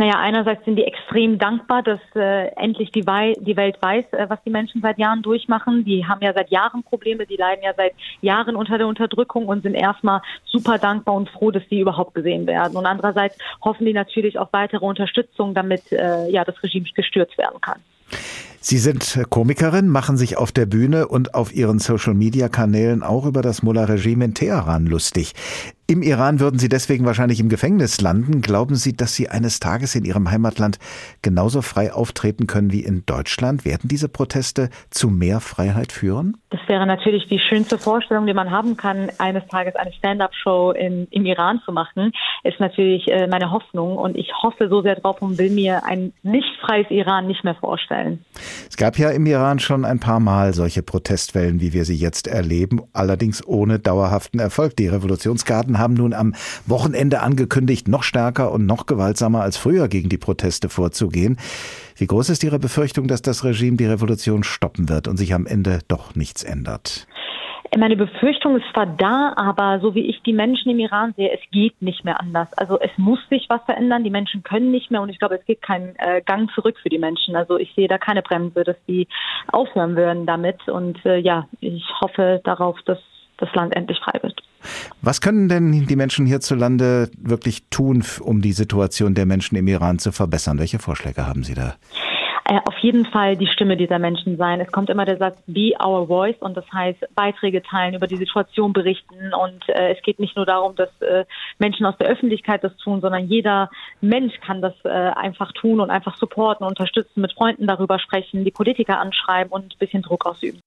Naja, 0.00 0.14
einerseits 0.18 0.64
sind 0.64 0.76
die 0.76 0.84
extrem 0.84 1.36
dankbar, 1.36 1.82
dass 1.82 2.00
äh, 2.14 2.46
endlich 2.56 2.90
die, 2.90 3.06
Wei 3.06 3.34
die 3.38 3.58
Welt 3.58 3.76
weiß, 3.82 4.06
äh, 4.12 4.30
was 4.30 4.42
die 4.46 4.50
Menschen 4.50 4.80
seit 4.80 4.96
Jahren 4.96 5.20
durchmachen. 5.20 5.84
Die 5.84 6.06
haben 6.06 6.22
ja 6.22 6.32
seit 6.32 6.48
Jahren 6.50 6.82
Probleme, 6.82 7.26
die 7.26 7.36
leiden 7.36 7.62
ja 7.62 7.74
seit 7.76 7.92
Jahren 8.22 8.56
unter 8.56 8.78
der 8.78 8.86
Unterdrückung 8.86 9.46
und 9.46 9.62
sind 9.62 9.74
erstmal 9.74 10.22
super 10.46 10.78
dankbar 10.78 11.16
und 11.16 11.28
froh, 11.28 11.50
dass 11.50 11.64
sie 11.68 11.80
überhaupt 11.80 12.14
gesehen 12.14 12.46
werden. 12.46 12.78
Und 12.78 12.86
andererseits 12.86 13.36
hoffen 13.62 13.84
die 13.84 13.92
natürlich 13.92 14.38
auf 14.38 14.48
weitere 14.52 14.86
Unterstützung, 14.86 15.52
damit 15.52 15.92
äh, 15.92 16.30
ja 16.30 16.44
das 16.44 16.62
Regime 16.62 16.86
gestürzt 16.94 17.36
werden 17.36 17.60
kann. 17.60 17.80
Sie 18.62 18.76
sind 18.76 19.18
Komikerin, 19.30 19.88
machen 19.88 20.18
sich 20.18 20.36
auf 20.36 20.52
der 20.52 20.66
Bühne 20.66 21.08
und 21.08 21.34
auf 21.34 21.54
Ihren 21.54 21.78
Social-Media-Kanälen 21.78 23.02
auch 23.02 23.24
über 23.24 23.40
das 23.40 23.62
Mullah-Regime 23.62 24.26
in 24.26 24.34
Teheran 24.34 24.84
lustig. 24.84 25.32
Im 25.86 26.02
Iran 26.02 26.40
würden 26.40 26.58
Sie 26.58 26.68
deswegen 26.68 27.06
wahrscheinlich 27.06 27.40
im 27.40 27.48
Gefängnis 27.48 28.02
landen. 28.02 28.42
Glauben 28.42 28.76
Sie, 28.76 28.94
dass 28.94 29.14
Sie 29.14 29.30
eines 29.30 29.60
Tages 29.60 29.94
in 29.94 30.04
Ihrem 30.04 30.30
Heimatland 30.30 30.78
genauso 31.22 31.62
frei 31.62 31.92
auftreten 31.92 32.46
können 32.46 32.70
wie 32.70 32.84
in 32.84 33.04
Deutschland? 33.06 33.64
Werden 33.64 33.88
diese 33.88 34.10
Proteste 34.10 34.68
zu 34.90 35.08
mehr 35.08 35.40
Freiheit 35.40 35.90
führen? 35.90 36.36
Das 36.50 36.60
wäre 36.66 36.84
natürlich 36.84 37.28
die 37.28 37.38
schönste 37.38 37.78
Vorstellung, 37.78 38.26
die 38.26 38.34
man 38.34 38.50
haben 38.50 38.76
kann, 38.76 39.08
eines 39.18 39.46
Tages 39.46 39.76
eine 39.76 39.92
Stand-up-Show 39.92 40.72
im 40.72 41.06
Iran 41.24 41.60
zu 41.64 41.70
machen. 41.70 42.12
Ist 42.42 42.58
natürlich 42.58 43.06
äh, 43.08 43.28
meine 43.28 43.52
Hoffnung 43.52 43.96
und 43.96 44.16
ich 44.16 44.32
hoffe 44.42 44.68
so 44.68 44.82
sehr 44.82 44.96
drauf 44.96 45.22
und 45.22 45.38
will 45.38 45.50
mir 45.50 45.84
ein 45.84 46.12
nicht 46.22 46.48
freies 46.60 46.90
Iran 46.90 47.28
nicht 47.28 47.44
mehr 47.44 47.54
vorstellen. 47.54 48.24
Es 48.68 48.76
gab 48.76 48.98
ja 48.98 49.10
im 49.10 49.26
Iran 49.26 49.60
schon 49.60 49.84
ein 49.84 50.00
paar 50.00 50.18
Mal 50.18 50.52
solche 50.52 50.82
Protestwellen, 50.82 51.60
wie 51.60 51.72
wir 51.72 51.84
sie 51.84 51.96
jetzt 51.96 52.26
erleben, 52.26 52.82
allerdings 52.92 53.46
ohne 53.46 53.78
dauerhaften 53.78 54.40
Erfolg. 54.40 54.76
Die 54.76 54.88
Revolutionsgarden 54.88 55.78
haben 55.78 55.94
nun 55.94 56.12
am 56.12 56.34
Wochenende 56.66 57.20
angekündigt, 57.20 57.86
noch 57.86 58.02
stärker 58.02 58.50
und 58.50 58.66
noch 58.66 58.86
gewaltsamer 58.86 59.42
als 59.42 59.56
früher 59.56 59.86
gegen 59.86 60.08
die 60.08 60.18
Proteste 60.18 60.68
vorzugehen. 60.68 61.38
Wie 62.00 62.06
groß 62.06 62.30
ist 62.30 62.42
Ihre 62.42 62.58
Befürchtung, 62.58 63.08
dass 63.08 63.20
das 63.20 63.44
Regime 63.44 63.76
die 63.76 63.84
Revolution 63.84 64.42
stoppen 64.42 64.88
wird 64.88 65.06
und 65.06 65.18
sich 65.18 65.34
am 65.34 65.46
Ende 65.46 65.80
doch 65.86 66.14
nichts 66.14 66.42
ändert? 66.42 67.06
Meine 67.76 67.94
Befürchtung 67.94 68.56
ist 68.56 68.64
zwar 68.72 68.86
da, 68.86 69.34
aber 69.36 69.80
so 69.80 69.94
wie 69.94 70.06
ich 70.06 70.22
die 70.22 70.32
Menschen 70.32 70.70
im 70.70 70.78
Iran 70.78 71.12
sehe, 71.18 71.30
es 71.30 71.40
geht 71.52 71.82
nicht 71.82 72.02
mehr 72.06 72.18
anders. 72.18 72.48
Also 72.54 72.80
es 72.80 72.90
muss 72.96 73.18
sich 73.28 73.44
was 73.50 73.62
verändern. 73.66 74.02
Die 74.02 74.08
Menschen 74.08 74.42
können 74.42 74.70
nicht 74.70 74.90
mehr 74.90 75.02
und 75.02 75.10
ich 75.10 75.18
glaube, 75.18 75.34
es 75.34 75.44
geht 75.44 75.60
kein 75.60 75.94
äh, 75.98 76.22
Gang 76.22 76.50
zurück 76.54 76.78
für 76.82 76.88
die 76.88 76.98
Menschen. 76.98 77.36
Also 77.36 77.58
ich 77.58 77.70
sehe 77.74 77.86
da 77.86 77.98
keine 77.98 78.22
Bremse, 78.22 78.64
dass 78.64 78.76
die 78.88 79.06
aufhören 79.52 79.94
würden 79.94 80.24
damit. 80.24 80.66
Und 80.68 81.04
äh, 81.04 81.18
ja, 81.18 81.48
ich 81.60 81.84
hoffe 82.00 82.40
darauf, 82.44 82.78
dass 82.86 82.98
das 83.36 83.54
Land 83.54 83.76
endlich 83.76 83.98
frei 83.98 84.18
wird. 84.22 84.40
Was 85.02 85.20
können 85.20 85.48
denn 85.48 85.86
die 85.86 85.96
Menschen 85.96 86.26
hierzulande 86.26 87.10
wirklich 87.18 87.64
tun, 87.70 88.04
um 88.20 88.42
die 88.42 88.52
Situation 88.52 89.14
der 89.14 89.26
Menschen 89.26 89.56
im 89.56 89.66
Iran 89.68 89.98
zu 89.98 90.12
verbessern? 90.12 90.58
Welche 90.58 90.78
Vorschläge 90.78 91.26
haben 91.26 91.44
Sie 91.44 91.54
da? 91.54 91.76
Äh, 92.50 92.58
auf 92.64 92.76
jeden 92.78 93.06
Fall 93.06 93.36
die 93.36 93.46
Stimme 93.46 93.76
dieser 93.76 94.00
Menschen 94.00 94.36
sein. 94.36 94.60
Es 94.60 94.72
kommt 94.72 94.90
immer 94.90 95.04
der 95.04 95.18
Satz 95.18 95.38
Be 95.46 95.72
Our 95.80 96.08
Voice 96.08 96.34
und 96.40 96.56
das 96.56 96.64
heißt 96.72 96.98
Beiträge 97.14 97.62
teilen, 97.62 97.94
über 97.94 98.08
die 98.08 98.16
Situation 98.16 98.72
berichten 98.72 99.32
und 99.32 99.68
äh, 99.68 99.94
es 99.94 100.02
geht 100.02 100.18
nicht 100.18 100.34
nur 100.34 100.46
darum, 100.46 100.74
dass 100.74 100.90
äh, 101.00 101.24
Menschen 101.60 101.86
aus 101.86 101.96
der 101.98 102.08
Öffentlichkeit 102.08 102.64
das 102.64 102.76
tun, 102.78 103.00
sondern 103.00 103.28
jeder 103.28 103.70
Mensch 104.00 104.34
kann 104.44 104.60
das 104.62 104.74
äh, 104.84 104.88
einfach 104.88 105.52
tun 105.52 105.78
und 105.78 105.90
einfach 105.90 106.16
supporten, 106.16 106.66
unterstützen, 106.66 107.20
mit 107.20 107.32
Freunden 107.34 107.68
darüber 107.68 108.00
sprechen, 108.00 108.44
die 108.44 108.50
Politiker 108.50 108.98
anschreiben 108.98 109.52
und 109.52 109.74
ein 109.74 109.78
bisschen 109.78 110.02
Druck 110.02 110.26
ausüben. 110.26 110.60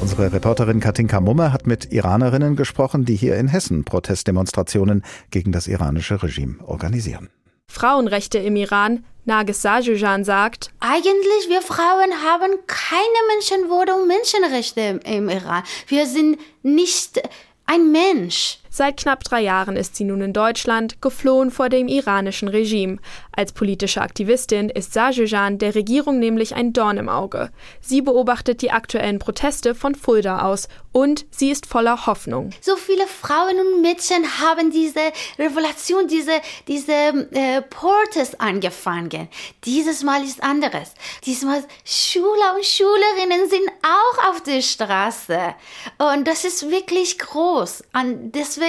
Unsere 0.00 0.32
Reporterin 0.32 0.78
Katinka 0.80 1.20
Mummer 1.20 1.52
hat 1.52 1.66
mit 1.66 1.92
Iranerinnen 1.92 2.54
gesprochen, 2.54 3.04
die 3.04 3.16
hier 3.16 3.36
in 3.36 3.48
Hessen 3.48 3.84
Protestdemonstrationen 3.84 5.04
gegen 5.30 5.50
das 5.50 5.66
iranische 5.66 6.22
Regime 6.22 6.56
organisieren. 6.64 7.30
Frauenrechte 7.66 8.38
im 8.38 8.56
Iran, 8.56 9.04
Nagis 9.24 9.60
Sajujan 9.60 10.24
sagt, 10.24 10.70
Eigentlich, 10.80 11.48
wir 11.48 11.62
Frauen 11.62 12.12
haben 12.24 12.52
keine 12.66 13.20
Menschenwürde 13.34 13.94
und 13.94 14.08
Menschenrechte 14.08 15.00
im 15.04 15.28
Iran. 15.28 15.62
Wir 15.88 16.06
sind 16.06 16.38
nicht 16.62 17.20
ein 17.66 17.92
Mensch. 17.92 18.60
Seit 18.78 18.96
knapp 18.96 19.24
drei 19.24 19.40
Jahren 19.40 19.74
ist 19.74 19.96
sie 19.96 20.04
nun 20.04 20.20
in 20.20 20.32
Deutschland, 20.32 21.02
geflohen 21.02 21.50
vor 21.50 21.68
dem 21.68 21.88
iranischen 21.88 22.46
Regime. 22.46 22.98
Als 23.34 23.50
politische 23.50 24.00
Aktivistin 24.00 24.68
ist 24.68 24.92
Sajujan 24.92 25.58
der 25.58 25.74
Regierung 25.74 26.20
nämlich 26.20 26.54
ein 26.54 26.72
Dorn 26.72 26.96
im 26.96 27.08
Auge. 27.08 27.50
Sie 27.80 28.02
beobachtet 28.02 28.62
die 28.62 28.70
aktuellen 28.70 29.18
Proteste 29.18 29.74
von 29.74 29.96
Fulda 29.96 30.42
aus 30.42 30.68
und 30.92 31.26
sie 31.30 31.50
ist 31.50 31.66
voller 31.66 32.06
Hoffnung. 32.06 32.50
So 32.60 32.76
viele 32.76 33.08
Frauen 33.08 33.58
und 33.58 33.82
Mädchen 33.82 34.24
haben 34.40 34.70
diese 34.70 35.12
Revolution, 35.40 36.06
diese, 36.06 36.40
diese 36.68 36.92
äh, 37.32 37.62
Protest 37.62 38.40
angefangen. 38.40 39.28
Dieses 39.64 40.04
Mal 40.04 40.22
ist 40.22 40.40
anderes. 40.40 40.94
Diesmal 41.26 41.64
Schüler 41.84 42.54
und 42.54 42.64
Schülerinnen 42.64 43.48
sind 43.50 43.68
auch 43.82 44.30
auf 44.30 44.40
der 44.44 44.62
Straße. 44.62 45.54
Und 45.98 46.28
das 46.28 46.44
ist 46.44 46.70
wirklich 46.70 47.18
groß. 47.18 47.82
Und 47.92 48.32
deswegen 48.32 48.67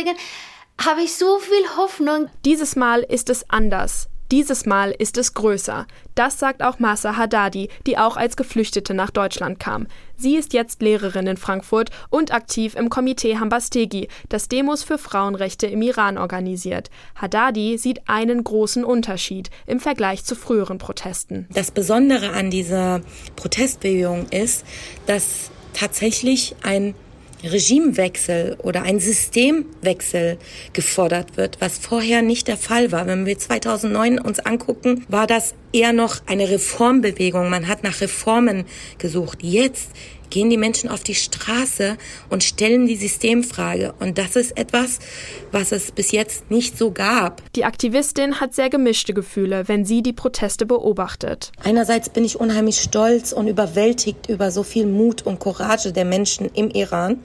habe 0.79 1.01
ich 1.01 1.15
so 1.15 1.39
viel 1.39 1.77
Hoffnung. 1.77 2.29
Dieses 2.45 2.75
Mal 2.75 3.01
ist 3.01 3.29
es 3.29 3.49
anders. 3.49 4.09
Dieses 4.31 4.67
Mal 4.67 4.91
ist 4.91 5.17
es 5.17 5.33
größer. 5.33 5.87
Das 6.13 6.37
sagt 6.37 6.61
auch 6.61 6.77
Masa 6.77 7.17
Haddadi, 7.17 7.69
die 7.87 7.97
auch 7.97 8.15
als 8.15 8.37
Geflüchtete 8.37 8.93
nach 8.93 9.09
Deutschland 9.09 9.59
kam. 9.59 9.87
Sie 10.17 10.35
ist 10.35 10.53
jetzt 10.53 10.83
Lehrerin 10.83 11.25
in 11.25 11.37
Frankfurt 11.37 11.89
und 12.11 12.31
aktiv 12.31 12.75
im 12.75 12.89
Komitee 12.89 13.37
Hambastegi, 13.39 14.07
das 14.29 14.47
Demos 14.47 14.83
für 14.83 14.99
Frauenrechte 14.99 15.65
im 15.65 15.81
Iran 15.81 16.19
organisiert. 16.19 16.91
Haddadi 17.15 17.79
sieht 17.79 18.07
einen 18.07 18.43
großen 18.43 18.83
Unterschied 18.83 19.49
im 19.65 19.79
Vergleich 19.79 20.23
zu 20.23 20.35
früheren 20.35 20.77
Protesten. 20.77 21.47
Das 21.51 21.71
Besondere 21.71 22.33
an 22.33 22.51
dieser 22.51 23.01
Protestbewegung 23.35 24.27
ist, 24.29 24.63
dass 25.07 25.49
tatsächlich 25.73 26.55
ein 26.61 26.93
Regimewechsel 27.43 28.57
oder 28.61 28.83
ein 28.83 28.99
Systemwechsel 28.99 30.37
gefordert 30.73 31.37
wird, 31.37 31.61
was 31.61 31.77
vorher 31.77 32.21
nicht 32.21 32.47
der 32.47 32.57
Fall 32.57 32.91
war. 32.91 33.07
Wenn 33.07 33.25
wir 33.25 33.37
2009 33.37 34.19
uns 34.19 34.39
angucken, 34.39 35.05
war 35.07 35.27
das 35.27 35.53
eher 35.71 35.93
noch 35.93 36.21
eine 36.25 36.49
Reformbewegung. 36.49 37.49
Man 37.49 37.67
hat 37.67 37.83
nach 37.83 38.01
Reformen 38.01 38.65
gesucht. 38.97 39.39
Jetzt 39.41 39.89
gehen 40.29 40.49
die 40.49 40.57
Menschen 40.57 40.89
auf 40.89 41.03
die 41.03 41.15
Straße 41.15 41.97
und 42.29 42.43
stellen 42.43 42.87
die 42.87 42.95
Systemfrage. 42.95 43.93
Und 43.99 44.17
das 44.17 44.35
ist 44.35 44.57
etwas, 44.57 44.99
was 45.51 45.71
es 45.71 45.91
bis 45.91 46.11
jetzt 46.11 46.51
nicht 46.51 46.77
so 46.77 46.91
gab. 46.91 47.41
Die 47.53 47.65
Aktivistin 47.65 48.39
hat 48.39 48.53
sehr 48.53 48.69
gemischte 48.69 49.13
Gefühle, 49.13 49.67
wenn 49.67 49.85
sie 49.85 50.01
die 50.01 50.13
Proteste 50.13 50.65
beobachtet. 50.65 51.51
Einerseits 51.63 52.09
bin 52.09 52.25
ich 52.25 52.39
unheimlich 52.39 52.79
stolz 52.79 53.31
und 53.31 53.47
überwältigt 53.47 54.29
über 54.29 54.51
so 54.51 54.63
viel 54.63 54.85
Mut 54.85 55.25
und 55.25 55.39
Courage 55.39 55.91
der 55.93 56.05
Menschen 56.05 56.49
im 56.53 56.69
Iran. 56.69 57.19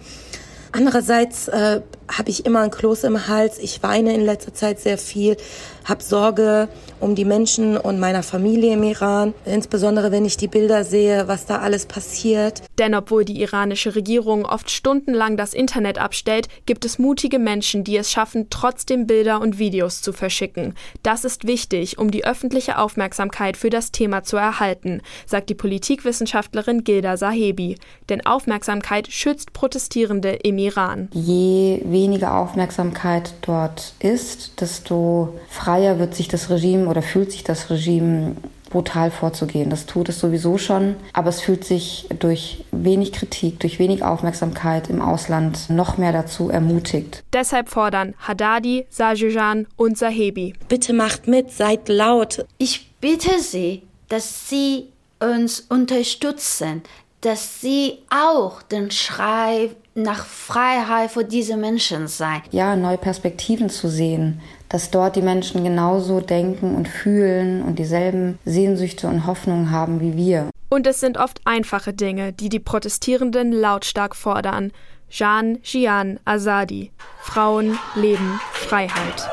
Andererseits 0.73 1.46
äh, 1.46 1.82
habe 2.08 2.30
ich 2.30 2.46
immer 2.46 2.61
ein 2.61 2.70
Kloß 2.70 3.04
im 3.04 3.28
Hals. 3.28 3.58
Ich 3.58 3.82
weine 3.82 4.14
in 4.14 4.25
letzter 4.25 4.54
Zeit 4.54 4.80
sehr 4.80 4.99
viel, 4.99 5.37
habe 5.84 6.02
Sorge 6.02 6.68
um 7.00 7.14
die 7.14 7.25
Menschen 7.25 7.76
und 7.76 8.00
meiner 8.00 8.23
Familie 8.23 8.73
im 8.75 8.82
Iran, 8.82 9.34
insbesondere 9.44 10.11
wenn 10.11 10.25
ich 10.25 10.37
die 10.37 10.49
Bilder 10.49 10.84
sehe, 10.84 11.28
was 11.28 11.46
da 11.46 11.58
alles 11.58 11.87
passiert. 11.87 12.62
Denn 12.78 12.94
obwohl 12.94 13.25
die 13.25 13.42
iranische 13.42 13.94
Regierung 13.94 14.46
oft 14.46 14.70
stundenlang 14.70 15.37
das 15.37 15.52
Internet 15.52 15.99
abstellt, 15.99 16.49
gibt 16.66 16.84
es 16.84 16.99
mutige 16.99 17.38
Menschen, 17.38 17.84
die 17.84 17.96
es 17.96 18.11
schaffen, 18.11 18.46
trotzdem 18.49 19.06
Bilder 19.06 19.40
und 19.40 19.58
Videos 19.58 20.00
zu 20.00 20.12
verschicken. 20.12 20.75
Das 21.02 21.25
ist 21.25 21.46
wichtig, 21.46 21.99
um 21.99 22.11
die 22.11 22.25
öffentliche 22.25 22.78
Aufmerksamkeit 22.78 23.56
für 23.56 23.70
das 23.70 23.92
Thema 23.92 24.23
zu 24.23 24.37
erhalten, 24.37 25.02
sagt 25.26 25.50
die 25.50 25.54
Politikwissenschaftlerin 25.54 26.84
Gilda 26.84 27.16
Sahebi. 27.16 27.76
Denn 28.08 28.25
Aufmerksamkeit 28.25 29.08
schützt 29.11 29.52
Protestierende 29.52 30.30
im 30.42 30.58
Iran. 30.58 31.08
Je 31.12 31.80
weniger 31.94 32.36
Aufmerksamkeit 32.36 33.32
dort 33.40 33.94
ist, 34.00 34.60
desto 34.60 35.34
freier 35.48 35.98
wird 35.98 36.14
sich 36.14 36.28
das 36.28 36.50
Regime 36.50 36.88
oder 36.88 37.00
fühlt 37.00 37.32
sich 37.32 37.44
das 37.44 37.70
Regime 37.70 38.36
brutal 38.68 39.12
vorzugehen. 39.12 39.70
Das 39.70 39.86
tut 39.86 40.08
es 40.08 40.18
sowieso 40.18 40.58
schon, 40.58 40.96
aber 41.12 41.28
es 41.28 41.40
fühlt 41.40 41.64
sich 41.64 42.08
durch 42.18 42.64
wenig 42.72 43.12
Kritik, 43.12 43.60
durch 43.60 43.78
wenig 43.78 44.02
Aufmerksamkeit 44.02 44.90
im 44.90 45.00
Ausland 45.00 45.70
noch 45.70 45.96
mehr 45.96 46.12
dazu 46.12 46.50
ermutigt. 46.50 47.22
Deshalb 47.32 47.68
fordern 47.68 48.14
Haddadi, 48.18 48.86
Sajujan 48.90 49.68
und 49.76 49.96
Sahebi. 49.96 50.54
Bitte 50.68 50.92
macht 50.92 51.28
mit, 51.28 51.52
seid 51.52 51.88
laut. 51.88 52.44
Ich 52.58 52.90
bitte 53.00 53.38
Sie, 53.38 53.82
dass 54.08 54.50
Sie 54.50 54.88
uns 55.20 55.60
unterstützen, 55.60 56.82
dass 57.25 57.61
Sie 57.61 58.00
auch 58.11 58.62
den 58.62 58.90
Schrei 58.90 59.71
nach 59.95 60.26
Freiheit 60.26 61.11
für 61.11 61.25
diese 61.25 61.57
Menschen 61.57 62.07
sein. 62.07 62.43
Ja, 62.50 62.76
neue 62.76 62.99
Perspektiven 62.99 63.71
zu 63.71 63.88
sehen, 63.88 64.40
dass 64.69 64.90
dort 64.90 65.16
die 65.16 65.23
Menschen 65.23 65.64
genauso 65.64 66.21
denken 66.21 66.75
und 66.75 66.87
fühlen 66.87 67.62
und 67.62 67.78
dieselben 67.78 68.38
Sehnsüchte 68.45 69.07
und 69.09 69.26
Hoffnungen 69.26 69.71
haben 69.71 70.00
wie 70.00 70.16
wir. 70.16 70.50
Und 70.69 70.87
es 70.87 71.00
sind 71.00 71.16
oft 71.16 71.40
einfache 71.45 71.95
Dinge, 71.95 72.33
die 72.33 72.49
die 72.49 72.61
Protestierenden 72.61 73.52
lautstark 73.52 74.14
fordern. 74.14 74.73
Jean 75.09 75.59
Jian 75.62 76.19
Azadi. 76.25 76.90
Frauen, 77.23 77.78
Leben, 77.95 78.40
Freiheit. 78.52 79.31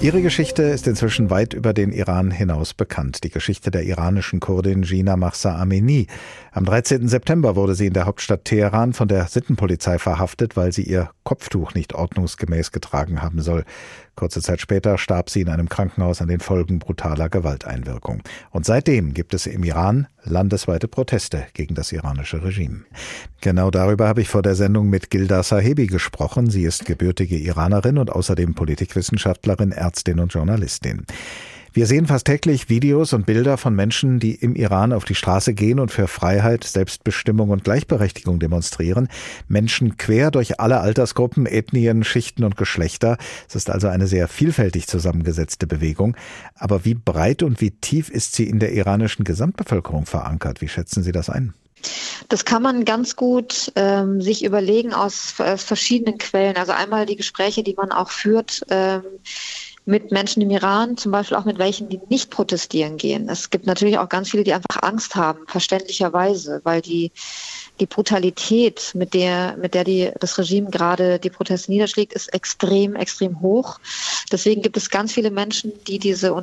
Ihre 0.00 0.22
Geschichte 0.22 0.62
ist 0.62 0.86
inzwischen 0.86 1.28
weit 1.28 1.54
über 1.54 1.74
den 1.74 1.90
Iran 1.90 2.30
hinaus 2.30 2.72
bekannt. 2.72 3.24
Die 3.24 3.30
Geschichte 3.30 3.72
der 3.72 3.82
iranischen 3.82 4.38
Kurdin 4.38 4.82
Gina 4.82 5.16
Mahsa 5.16 5.60
Amini. 5.60 6.06
Am 6.58 6.64
13. 6.64 7.06
September 7.06 7.54
wurde 7.54 7.76
sie 7.76 7.86
in 7.86 7.92
der 7.92 8.06
Hauptstadt 8.06 8.44
Teheran 8.44 8.92
von 8.92 9.06
der 9.06 9.28
Sittenpolizei 9.28 10.00
verhaftet, 10.00 10.56
weil 10.56 10.72
sie 10.72 10.82
ihr 10.82 11.10
Kopftuch 11.22 11.74
nicht 11.74 11.94
ordnungsgemäß 11.94 12.72
getragen 12.72 13.22
haben 13.22 13.40
soll. 13.40 13.62
Kurze 14.16 14.42
Zeit 14.42 14.60
später 14.60 14.98
starb 14.98 15.30
sie 15.30 15.40
in 15.40 15.50
einem 15.50 15.68
Krankenhaus 15.68 16.20
an 16.20 16.26
den 16.26 16.40
Folgen 16.40 16.80
brutaler 16.80 17.28
Gewalteinwirkung. 17.28 18.22
Und 18.50 18.66
seitdem 18.66 19.14
gibt 19.14 19.34
es 19.34 19.46
im 19.46 19.62
Iran 19.62 20.08
landesweite 20.24 20.88
Proteste 20.88 21.46
gegen 21.54 21.76
das 21.76 21.92
iranische 21.92 22.42
Regime. 22.42 22.80
Genau 23.40 23.70
darüber 23.70 24.08
habe 24.08 24.22
ich 24.22 24.28
vor 24.28 24.42
der 24.42 24.56
Sendung 24.56 24.90
mit 24.90 25.10
Gilda 25.10 25.44
Sahebi 25.44 25.86
gesprochen. 25.86 26.50
Sie 26.50 26.64
ist 26.64 26.86
gebürtige 26.86 27.38
Iranerin 27.38 27.98
und 27.98 28.10
außerdem 28.10 28.56
Politikwissenschaftlerin, 28.56 29.70
Ärztin 29.70 30.18
und 30.18 30.34
Journalistin. 30.34 31.06
Wir 31.72 31.86
sehen 31.86 32.06
fast 32.06 32.26
täglich 32.26 32.68
Videos 32.68 33.12
und 33.12 33.26
Bilder 33.26 33.56
von 33.56 33.74
Menschen, 33.74 34.18
die 34.20 34.34
im 34.34 34.54
Iran 34.54 34.92
auf 34.92 35.04
die 35.04 35.14
Straße 35.14 35.54
gehen 35.54 35.80
und 35.80 35.90
für 35.90 36.08
Freiheit, 36.08 36.64
Selbstbestimmung 36.64 37.50
und 37.50 37.64
Gleichberechtigung 37.64 38.38
demonstrieren. 38.38 39.08
Menschen 39.48 39.96
quer 39.96 40.30
durch 40.30 40.60
alle 40.60 40.80
Altersgruppen, 40.80 41.46
Ethnien, 41.46 42.04
Schichten 42.04 42.44
und 42.44 42.56
Geschlechter. 42.56 43.18
Es 43.48 43.54
ist 43.54 43.70
also 43.70 43.88
eine 43.88 44.06
sehr 44.06 44.28
vielfältig 44.28 44.86
zusammengesetzte 44.86 45.66
Bewegung. 45.66 46.16
Aber 46.54 46.84
wie 46.84 46.94
breit 46.94 47.42
und 47.42 47.60
wie 47.60 47.70
tief 47.70 48.08
ist 48.08 48.34
sie 48.34 48.48
in 48.48 48.58
der 48.58 48.72
iranischen 48.72 49.24
Gesamtbevölkerung 49.24 50.06
verankert? 50.06 50.60
Wie 50.60 50.68
schätzen 50.68 51.02
Sie 51.02 51.12
das 51.12 51.28
ein? 51.28 51.54
Das 52.28 52.44
kann 52.44 52.62
man 52.62 52.84
ganz 52.84 53.16
gut 53.16 53.72
ähm, 53.76 54.20
sich 54.20 54.44
überlegen 54.44 54.92
aus, 54.92 55.34
aus, 55.38 55.62
verschiedenen 55.62 56.18
Quellen. 56.18 56.56
Also 56.56 56.72
einmal 56.72 57.06
die 57.06 57.16
Gespräche, 57.16 57.62
die 57.62 57.74
man 57.74 57.92
auch 57.92 58.10
führt. 58.10 58.62
Ähm, 58.68 59.02
mit 59.88 60.12
Menschen 60.12 60.42
im 60.42 60.50
Iran, 60.50 60.98
zum 60.98 61.12
Beispiel 61.12 61.38
auch 61.38 61.46
mit 61.46 61.58
welchen, 61.58 61.88
die 61.88 61.98
nicht 62.10 62.28
protestieren 62.30 62.98
gehen. 62.98 63.30
Es 63.30 63.48
gibt 63.48 63.66
natürlich 63.66 63.98
auch 63.98 64.10
ganz 64.10 64.30
viele, 64.30 64.44
die 64.44 64.52
einfach 64.52 64.82
Angst 64.82 65.16
haben, 65.16 65.46
verständlicherweise, 65.46 66.60
weil 66.62 66.82
die 66.82 67.10
die 67.80 67.86
Brutalität, 67.86 68.90
mit 68.94 69.14
der, 69.14 69.56
mit 69.56 69.72
der 69.72 69.84
die, 69.84 70.10
das 70.20 70.36
Regime 70.36 70.68
gerade 70.68 71.18
die 71.18 71.30
Proteste 71.30 71.70
niederschlägt, 71.70 72.12
ist 72.12 72.34
extrem, 72.34 72.96
extrem 72.96 73.40
hoch. 73.40 73.78
Deswegen 74.30 74.62
gibt 74.62 74.76
es 74.76 74.90
ganz 74.90 75.12
viele 75.12 75.30
Menschen, 75.30 75.72
die 75.86 75.98
diese, 75.98 76.34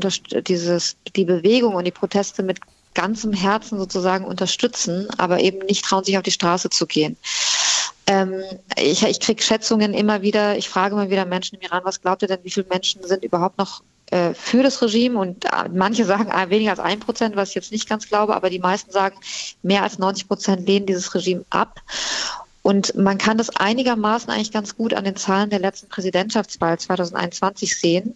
dieses, 0.48 0.96
die 1.16 1.25
Bewegung 1.25 1.75
und 1.75 1.84
die 1.84 1.92
Proteste 1.92 2.42
mit 2.42 2.60
ganzem 2.94 3.34
Herzen 3.34 3.78
sozusagen 3.78 4.25
unterstützen, 4.25 5.08
aber 5.18 5.42
eben 5.42 5.60
nicht 5.68 5.86
trauen, 5.86 6.04
sich 6.04 6.18
auf 6.18 6.24
die 6.24 6.32
Straße 6.32 6.70
zu 6.70 6.88
gehen. 6.88 7.18
Ähm, 8.08 8.44
ich 8.78 9.04
ich 9.04 9.20
kriege 9.20 9.42
Schätzungen 9.42 9.94
immer 9.94 10.22
wieder, 10.22 10.58
ich 10.58 10.70
frage 10.70 10.96
immer 10.96 11.10
wieder 11.10 11.26
Menschen 11.26 11.56
im 11.56 11.62
Iran, 11.62 11.82
was 11.84 12.02
glaubt 12.02 12.22
ihr 12.22 12.28
denn, 12.28 12.44
wie 12.44 12.52
viele 12.52 12.68
Menschen 12.70 13.04
sind 13.04 13.24
überhaupt 13.24 13.58
noch 13.58 13.82
äh, 14.12 14.34
für 14.34 14.62
das 14.62 14.82
Regime? 14.82 15.18
Und 15.18 15.46
äh, 15.46 15.70
manche 15.74 16.06
sagen 16.06 16.30
äh, 16.30 16.50
weniger 16.50 16.72
als 16.72 16.80
ein 16.80 17.00
Prozent, 17.00 17.36
was 17.36 17.50
ich 17.50 17.56
jetzt 17.56 17.72
nicht 17.72 17.90
ganz 17.90 18.08
glaube, 18.08 18.36
aber 18.36 18.50
die 18.50 18.60
meisten 18.60 18.92
sagen, 18.92 19.18
mehr 19.64 19.84
als 19.84 19.98
90 19.98 20.28
Prozent 20.28 20.68
lehnen 20.68 20.86
dieses 20.86 21.16
Regime 21.16 21.46
ab. 21.50 21.82
Und 22.62 22.96
man 22.96 23.18
kann 23.18 23.38
das 23.38 23.56
einigermaßen 23.56 24.30
eigentlich 24.32 24.52
ganz 24.52 24.76
gut 24.76 24.94
an 24.94 25.04
den 25.04 25.16
Zahlen 25.16 25.52
der 25.52 25.60
letzten 25.60 25.88
Präsidentschaftswahl 25.88 26.80
2021 26.80 27.80
sehen. 27.80 28.16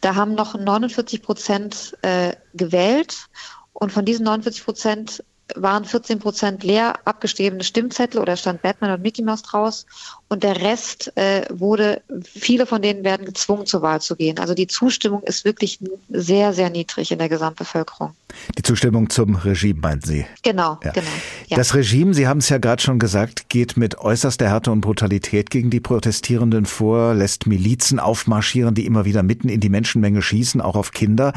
Da 0.00 0.14
haben 0.14 0.34
noch 0.34 0.54
49 0.54 1.22
Prozent 1.22 1.96
äh, 2.02 2.34
gewählt 2.54 3.28
und 3.72 3.92
von 3.92 4.04
diesen 4.04 4.24
49 4.24 4.64
Prozent 4.64 5.24
waren 5.54 5.84
14 5.84 6.18
Prozent 6.18 6.64
leer 6.64 6.94
abgeschriebene 7.04 7.62
Stimmzettel 7.62 8.20
oder 8.20 8.36
stand 8.36 8.62
Batman 8.62 8.90
und 8.90 9.02
Mickey 9.02 9.22
Mouse 9.22 9.42
draus 9.42 9.86
und 10.28 10.42
der 10.42 10.60
Rest 10.60 11.16
äh, 11.16 11.42
wurde, 11.50 12.02
viele 12.24 12.66
von 12.66 12.82
denen 12.82 13.04
werden 13.04 13.26
gezwungen 13.26 13.64
zur 13.64 13.82
Wahl 13.82 14.00
zu 14.00 14.16
gehen. 14.16 14.40
Also 14.40 14.54
die 14.54 14.66
Zustimmung 14.66 15.22
ist 15.22 15.44
wirklich 15.44 15.78
sehr, 16.08 16.52
sehr 16.52 16.68
niedrig 16.68 17.12
in 17.12 17.18
der 17.18 17.28
Gesamtbevölkerung. 17.28 18.14
Die 18.58 18.62
Zustimmung 18.62 19.08
zum 19.08 19.36
Regime, 19.36 19.80
meinen 19.80 20.02
Sie? 20.02 20.26
Genau, 20.42 20.78
ja. 20.82 20.90
genau. 20.90 21.06
Ja. 21.46 21.56
Das 21.56 21.74
Regime, 21.74 22.12
Sie 22.12 22.26
haben 22.26 22.38
es 22.38 22.48
ja 22.48 22.58
gerade 22.58 22.82
schon 22.82 22.98
gesagt, 22.98 23.48
geht 23.48 23.76
mit 23.76 23.98
äußerster 23.98 24.48
Härte 24.48 24.72
und 24.72 24.80
Brutalität 24.80 25.50
gegen 25.50 25.70
die 25.70 25.80
Protestierenden 25.80 26.66
vor, 26.66 27.14
lässt 27.14 27.46
Milizen 27.46 28.00
aufmarschieren, 28.00 28.74
die 28.74 28.84
immer 28.84 29.04
wieder 29.04 29.22
mitten 29.22 29.48
in 29.48 29.60
die 29.60 29.68
Menschenmenge 29.68 30.22
schießen, 30.22 30.60
auch 30.60 30.74
auf 30.74 30.90
Kinder. 30.90 31.32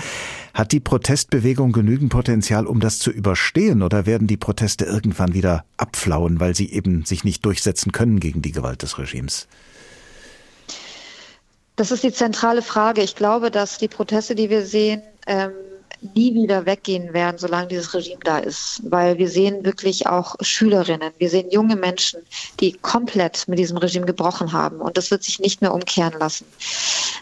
Hat 0.56 0.72
die 0.72 0.80
Protestbewegung 0.80 1.72
genügend 1.72 2.12
Potenzial, 2.12 2.66
um 2.66 2.80
das 2.80 2.98
zu 2.98 3.12
überstehen, 3.12 3.84
oder 3.84 4.08
werden 4.08 4.28
die 4.28 4.38
Proteste 4.38 4.86
irgendwann 4.86 5.36
wieder 5.36 5.64
abflauen, 5.78 6.40
weil 6.40 6.56
sie 6.56 6.72
eben 6.72 7.06
sich 7.06 7.24
nicht 7.24 7.46
durchsetzen 7.46 7.92
können 7.92 8.20
gegen 8.20 8.42
die 8.42 8.52
Gewalt 8.52 8.79
des 8.82 8.98
Regimes? 8.98 9.48
Das 11.76 11.92
ist 11.92 12.04
die 12.04 12.12
zentrale 12.12 12.62
Frage. 12.62 13.02
Ich 13.02 13.16
glaube, 13.16 13.52
dass 13.52 13.78
die 13.78 13.88
Proteste, 13.88 14.36
die 14.36 14.50
wir 14.50 14.66
sehen, 14.66 15.02
ähm, 15.28 15.52
nie 16.14 16.34
wieder 16.34 16.66
weggehen 16.66 17.14
werden, 17.14 17.38
solange 17.38 17.68
dieses 17.68 17.94
Regime 17.94 18.20
da 18.24 18.40
ist. 18.40 18.82
Weil 18.84 19.18
wir 19.18 19.30
sehen 19.30 19.66
wirklich 19.66 20.08
auch 20.08 20.36
Schülerinnen, 20.42 21.12
wir 21.18 21.30
sehen 21.30 21.52
junge 21.52 21.76
Menschen, 21.76 22.22
die 22.60 22.74
komplett 22.74 23.48
mit 23.48 23.60
diesem 23.60 23.78
Regime 23.78 24.06
gebrochen 24.06 24.54
haben. 24.54 24.80
Und 24.82 24.98
das 24.98 25.12
wird 25.12 25.24
sich 25.24 25.40
nicht 25.40 25.62
mehr 25.62 25.74
umkehren 25.74 26.18
lassen. 26.20 26.46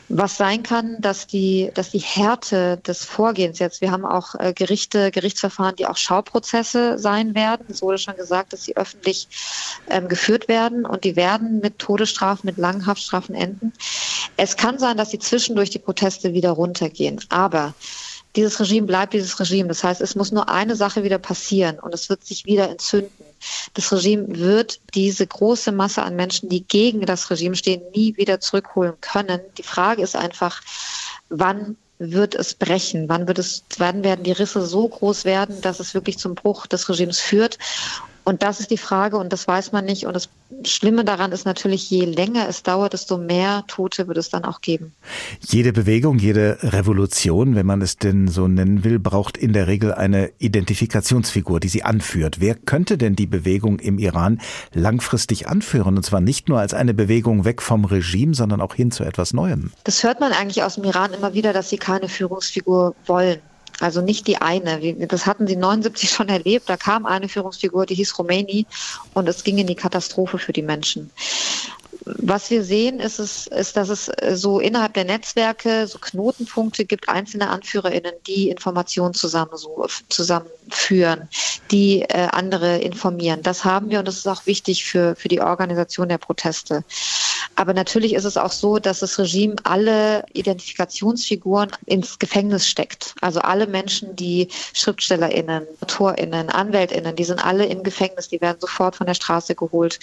Was 0.09 0.37
sein 0.37 0.63
kann, 0.63 0.97
dass 1.01 1.27
die, 1.27 1.69
dass 1.73 1.91
die 1.91 1.99
Härte 1.99 2.77
des 2.77 3.03
Vorgehens 3.03 3.59
jetzt, 3.59 3.81
wir 3.81 3.91
haben 3.91 4.05
auch 4.05 4.35
äh, 4.35 4.53
Gerichte, 4.53 5.11
Gerichtsverfahren, 5.11 5.75
die 5.75 5.85
auch 5.85 5.97
Schauprozesse 5.97 6.97
sein 6.97 7.35
werden. 7.35 7.65
Es 7.69 7.81
wurde 7.81 7.97
schon 7.97 8.15
gesagt, 8.15 8.53
dass 8.53 8.63
sie 8.63 8.77
öffentlich 8.77 9.27
ähm, 9.89 10.07
geführt 10.07 10.47
werden 10.47 10.85
und 10.85 11.03
die 11.03 11.15
werden 11.15 11.59
mit 11.59 11.79
Todesstrafen, 11.79 12.45
mit 12.47 12.57
langen 12.57 12.85
Haftstrafen 12.85 13.35
enden. 13.35 13.73
Es 14.37 14.55
kann 14.55 14.79
sein, 14.79 14.97
dass 14.97 15.11
sie 15.11 15.19
zwischendurch 15.19 15.71
die 15.71 15.79
Proteste 15.79 16.33
wieder 16.33 16.51
runtergehen. 16.51 17.19
Aber 17.29 17.73
dieses 18.37 18.59
Regime 18.59 18.87
bleibt 18.87 19.13
dieses 19.13 19.39
Regime. 19.39 19.67
Das 19.67 19.83
heißt, 19.83 19.99
es 19.99 20.15
muss 20.15 20.31
nur 20.31 20.47
eine 20.47 20.75
Sache 20.75 21.03
wieder 21.03 21.17
passieren 21.17 21.79
und 21.79 21.93
es 21.93 22.07
wird 22.07 22.23
sich 22.23 22.45
wieder 22.45 22.69
entzünden. 22.69 23.11
Das 23.73 23.91
Regime 23.91 24.27
wird 24.29 24.79
diese 24.93 25.27
große 25.27 25.71
Masse 25.71 26.03
an 26.03 26.15
Menschen, 26.15 26.47
die 26.47 26.63
gegen 26.63 27.05
das 27.05 27.29
Regime 27.29 27.55
stehen, 27.55 27.81
nie 27.93 28.15
wieder 28.15 28.39
zurückholen 28.39 28.93
können. 29.01 29.41
Die 29.57 29.63
Frage 29.63 30.03
ist 30.03 30.15
einfach, 30.15 30.61
wann 31.29 31.75
wird 31.99 32.35
es 32.35 32.53
brechen? 32.53 33.09
Wann 33.09 33.27
wird 33.27 33.39
es, 33.39 33.63
wann 33.77 34.03
werden 34.03 34.23
die 34.23 34.31
Risse 34.31 34.65
so 34.65 34.87
groß 34.87 35.25
werden, 35.25 35.59
dass 35.61 35.79
es 35.79 35.93
wirklich 35.93 36.19
zum 36.19 36.35
Bruch 36.35 36.67
des 36.67 36.87
Regimes 36.89 37.19
führt? 37.19 37.57
Und 38.27 38.43
das 38.43 38.59
ist 38.59 38.71
die 38.71 38.77
Frage 38.77 39.15
und 39.15 39.31
das 39.31 39.47
weiß 39.47 39.71
man 39.71 39.85
nicht. 39.85 40.05
Und 40.05 40.13
das 40.13 40.27
Schlimme 40.65 41.05
daran 41.05 41.31
ist 41.31 41.45
natürlich, 41.45 41.89
je 41.89 42.03
länger 42.03 42.49
es 42.49 42.61
dauert, 42.61 42.91
desto 42.91 43.17
mehr 43.17 43.63
Tote 43.67 44.09
wird 44.09 44.17
es 44.17 44.29
dann 44.29 44.43
auch 44.43 44.59
geben. 44.59 44.91
Jede 45.39 45.71
Bewegung, 45.71 46.19
jede 46.19 46.57
Revolution, 46.61 47.55
wenn 47.55 47.65
man 47.65 47.81
es 47.81 47.95
denn 47.95 48.27
so 48.27 48.49
nennen 48.49 48.83
will, 48.83 48.99
braucht 48.99 49.37
in 49.37 49.53
der 49.53 49.67
Regel 49.67 49.93
eine 49.93 50.29
Identifikationsfigur, 50.39 51.61
die 51.61 51.69
sie 51.69 51.83
anführt. 51.83 52.41
Wer 52.41 52.55
könnte 52.55 52.97
denn 52.97 53.15
die 53.15 53.27
Bewegung 53.27 53.79
im 53.79 53.97
Iran 53.97 54.41
langfristig 54.73 55.47
anführen? 55.47 55.95
Und 55.95 56.03
zwar 56.03 56.19
nicht 56.19 56.49
nur 56.49 56.59
als 56.59 56.73
eine 56.73 56.93
Bewegung 56.93 57.45
weg 57.45 57.61
vom 57.61 57.85
Regime, 57.85 58.33
sondern 58.33 58.59
auch 58.59 58.75
hin 58.75 58.91
zu 58.91 59.05
etwas 59.05 59.31
Neuem. 59.31 59.71
Das 59.85 60.03
hört 60.03 60.19
man 60.19 60.33
eigentlich 60.33 60.63
aus 60.63 60.75
dem 60.75 60.83
Iran 60.83 61.13
immer 61.13 61.33
wieder, 61.33 61.53
dass 61.53 61.69
sie 61.69 61.77
keine 61.77 62.09
Führungsfigur 62.09 62.93
wollen. 63.05 63.39
Also 63.79 64.01
nicht 64.01 64.27
die 64.27 64.37
eine. 64.37 64.95
Das 65.07 65.25
hatten 65.25 65.45
sie 65.47 65.55
79 65.55 66.09
schon 66.09 66.29
erlebt. 66.29 66.69
Da 66.69 66.77
kam 66.77 67.05
eine 67.05 67.29
Führungsfigur, 67.29 67.85
die 67.85 67.95
hieß 67.95 68.13
Khomeini 68.13 68.65
und 69.13 69.27
es 69.29 69.43
ging 69.43 69.57
in 69.59 69.67
die 69.67 69.75
Katastrophe 69.75 70.39
für 70.39 70.53
die 70.53 70.63
Menschen. 70.63 71.11
Was 72.19 72.49
wir 72.49 72.63
sehen, 72.63 72.99
ist, 72.99 73.19
es, 73.19 73.47
ist, 73.47 73.77
dass 73.77 73.89
es 73.89 74.11
so 74.33 74.59
innerhalb 74.59 74.93
der 74.93 75.05
Netzwerke 75.05 75.87
so 75.87 75.99
Knotenpunkte 75.99 76.85
gibt, 76.85 77.09
einzelne 77.09 77.49
AnführerInnen, 77.49 78.13
die 78.25 78.49
Informationen 78.49 79.13
zusammenführen, 79.13 81.29
die 81.71 82.01
äh, 82.01 82.27
andere 82.31 82.77
informieren. 82.77 83.41
Das 83.41 83.65
haben 83.65 83.89
wir 83.89 83.99
und 83.99 84.07
das 84.07 84.17
ist 84.17 84.27
auch 84.27 84.45
wichtig 84.45 84.85
für, 84.85 85.15
für 85.15 85.27
die 85.27 85.41
Organisation 85.41 86.09
der 86.09 86.17
Proteste. 86.17 86.83
Aber 87.57 87.73
natürlich 87.73 88.13
ist 88.13 88.25
es 88.25 88.37
auch 88.37 88.51
so, 88.51 88.77
dass 88.77 88.99
das 88.99 89.17
Regime 89.17 89.55
alle 89.63 90.23
Identifikationsfiguren 90.33 91.71
ins 91.87 92.19
Gefängnis 92.19 92.67
steckt. 92.67 93.15
Also 93.19 93.39
alle 93.39 93.65
Menschen, 93.65 94.15
die 94.15 94.49
SchriftstellerInnen, 94.73 95.65
AutorInnen, 95.81 96.49
AnwältInnen, 96.49 97.15
die 97.15 97.23
sind 97.23 97.43
alle 97.43 97.65
im 97.65 97.81
Gefängnis, 97.81 98.29
die 98.29 98.41
werden 98.41 98.59
sofort 98.59 98.95
von 98.95 99.07
der 99.07 99.15
Straße 99.15 99.55
geholt. 99.55 99.97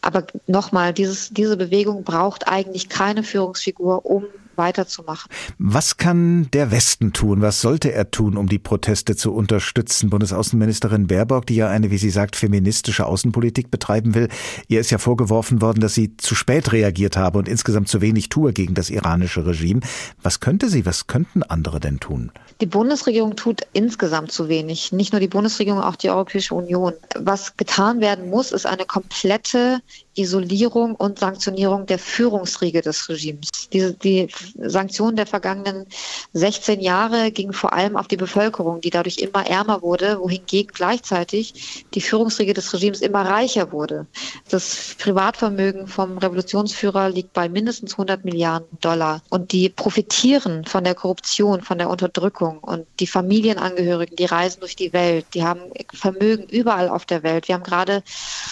Aber 0.00 0.26
nochmal, 0.46 0.92
diese 0.92 1.56
Bewegung 1.56 2.04
braucht 2.04 2.46
eigentlich 2.48 2.88
keine 2.88 3.22
Führungsfigur, 3.22 4.06
um 4.06 4.26
weiterzumachen. 4.58 5.30
Was 5.58 5.96
kann 5.96 6.50
der 6.52 6.70
Westen 6.70 7.12
tun? 7.12 7.40
Was 7.40 7.60
sollte 7.60 7.92
er 7.92 8.10
tun, 8.10 8.36
um 8.36 8.48
die 8.48 8.58
Proteste 8.58 9.16
zu 9.16 9.32
unterstützen? 9.32 10.10
Bundesaußenministerin 10.10 11.06
Baerbock, 11.06 11.46
die 11.46 11.56
ja 11.56 11.68
eine, 11.68 11.90
wie 11.90 11.98
sie 11.98 12.10
sagt, 12.10 12.36
feministische 12.36 13.06
Außenpolitik 13.06 13.70
betreiben 13.70 14.14
will, 14.14 14.28
ihr 14.66 14.80
ist 14.80 14.90
ja 14.90 14.98
vorgeworfen 14.98 15.62
worden, 15.62 15.80
dass 15.80 15.94
sie 15.94 16.16
zu 16.16 16.34
spät 16.34 16.72
reagiert 16.72 17.16
habe 17.16 17.38
und 17.38 17.48
insgesamt 17.48 17.88
zu 17.88 18.00
wenig 18.00 18.28
tue 18.28 18.52
gegen 18.52 18.74
das 18.74 18.90
iranische 18.90 19.46
Regime. 19.46 19.80
Was 20.22 20.40
könnte 20.40 20.68
sie, 20.68 20.84
was 20.84 21.06
könnten 21.06 21.42
andere 21.42 21.80
denn 21.80 22.00
tun? 22.00 22.32
Die 22.60 22.66
Bundesregierung 22.66 23.36
tut 23.36 23.62
insgesamt 23.72 24.32
zu 24.32 24.48
wenig. 24.48 24.90
Nicht 24.90 25.12
nur 25.12 25.20
die 25.20 25.28
Bundesregierung, 25.28 25.80
auch 25.80 25.94
die 25.94 26.10
Europäische 26.10 26.54
Union. 26.54 26.92
Was 27.16 27.56
getan 27.56 28.00
werden 28.00 28.30
muss, 28.30 28.50
ist 28.50 28.66
eine 28.66 28.84
komplette 28.84 29.80
Isolierung 30.16 30.96
und 30.96 31.20
Sanktionierung 31.20 31.86
der 31.86 32.00
Führungsriege 32.00 32.82
des 32.82 33.08
Regimes. 33.08 33.48
Diese, 33.72 33.94
die 33.94 34.28
Sanktionen 34.56 35.16
der 35.16 35.26
vergangenen 35.26 35.86
16 36.32 36.80
Jahre 36.80 37.30
gingen 37.30 37.52
vor 37.52 37.72
allem 37.72 37.96
auf 37.96 38.08
die 38.08 38.16
Bevölkerung, 38.16 38.80
die 38.80 38.90
dadurch 38.90 39.18
immer 39.18 39.46
ärmer 39.46 39.82
wurde, 39.82 40.18
wohingegen 40.20 40.72
gleichzeitig 40.72 41.84
die 41.94 42.00
Führungsriege 42.00 42.54
des 42.54 42.72
Regimes 42.72 43.00
immer 43.00 43.22
reicher 43.22 43.72
wurde. 43.72 44.06
Das 44.48 44.96
Privatvermögen 44.98 45.86
vom 45.86 46.18
Revolutionsführer 46.18 47.10
liegt 47.10 47.32
bei 47.32 47.48
mindestens 47.48 47.92
100 47.92 48.24
Milliarden 48.24 48.78
Dollar 48.80 49.22
und 49.30 49.52
die 49.52 49.68
profitieren 49.68 50.64
von 50.64 50.84
der 50.84 50.94
Korruption, 50.94 51.62
von 51.62 51.78
der 51.78 51.90
Unterdrückung 51.90 52.58
und 52.58 52.86
die 53.00 53.06
Familienangehörigen, 53.06 54.16
die 54.16 54.24
reisen 54.24 54.60
durch 54.60 54.76
die 54.76 54.92
Welt, 54.92 55.26
die 55.34 55.44
haben 55.44 55.60
Vermögen 55.92 56.44
überall 56.44 56.88
auf 56.88 57.04
der 57.06 57.22
Welt. 57.22 57.48
Wir 57.48 57.54
haben 57.54 57.64
gerade 57.64 58.02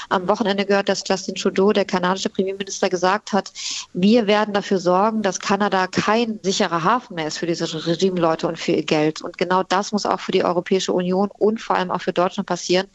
am 0.08 0.28
Wochenende 0.28 0.64
gehört, 0.66 0.88
dass 0.88 1.04
Justin 1.06 1.34
Trudeau, 1.34 1.72
der 1.72 1.84
kanadische 1.84 2.28
Premierminister, 2.28 2.88
gesagt 2.88 3.32
hat, 3.32 3.52
wir 3.92 4.26
werden 4.26 4.54
dafür 4.54 4.78
sorgen, 4.78 5.22
dass 5.22 5.40
Kanada 5.40 5.85
kein 5.86 6.38
sicherer 6.42 6.84
Hafen 6.84 7.14
mehr 7.14 7.26
ist 7.26 7.38
für 7.38 7.46
diese 7.46 7.86
Regimeleute 7.86 8.46
und 8.48 8.58
für 8.58 8.72
ihr 8.72 8.84
Geld. 8.84 9.22
Und 9.22 9.38
genau 9.38 9.62
das 9.62 9.92
muss 9.92 10.06
auch 10.06 10.20
für 10.20 10.32
die 10.32 10.44
Europäische 10.44 10.92
Union 10.92 11.30
und 11.38 11.60
vor 11.60 11.76
allem 11.76 11.90
auch 11.90 12.02
für 12.02 12.12
Deutschland 12.12 12.46
passieren. 12.48 12.86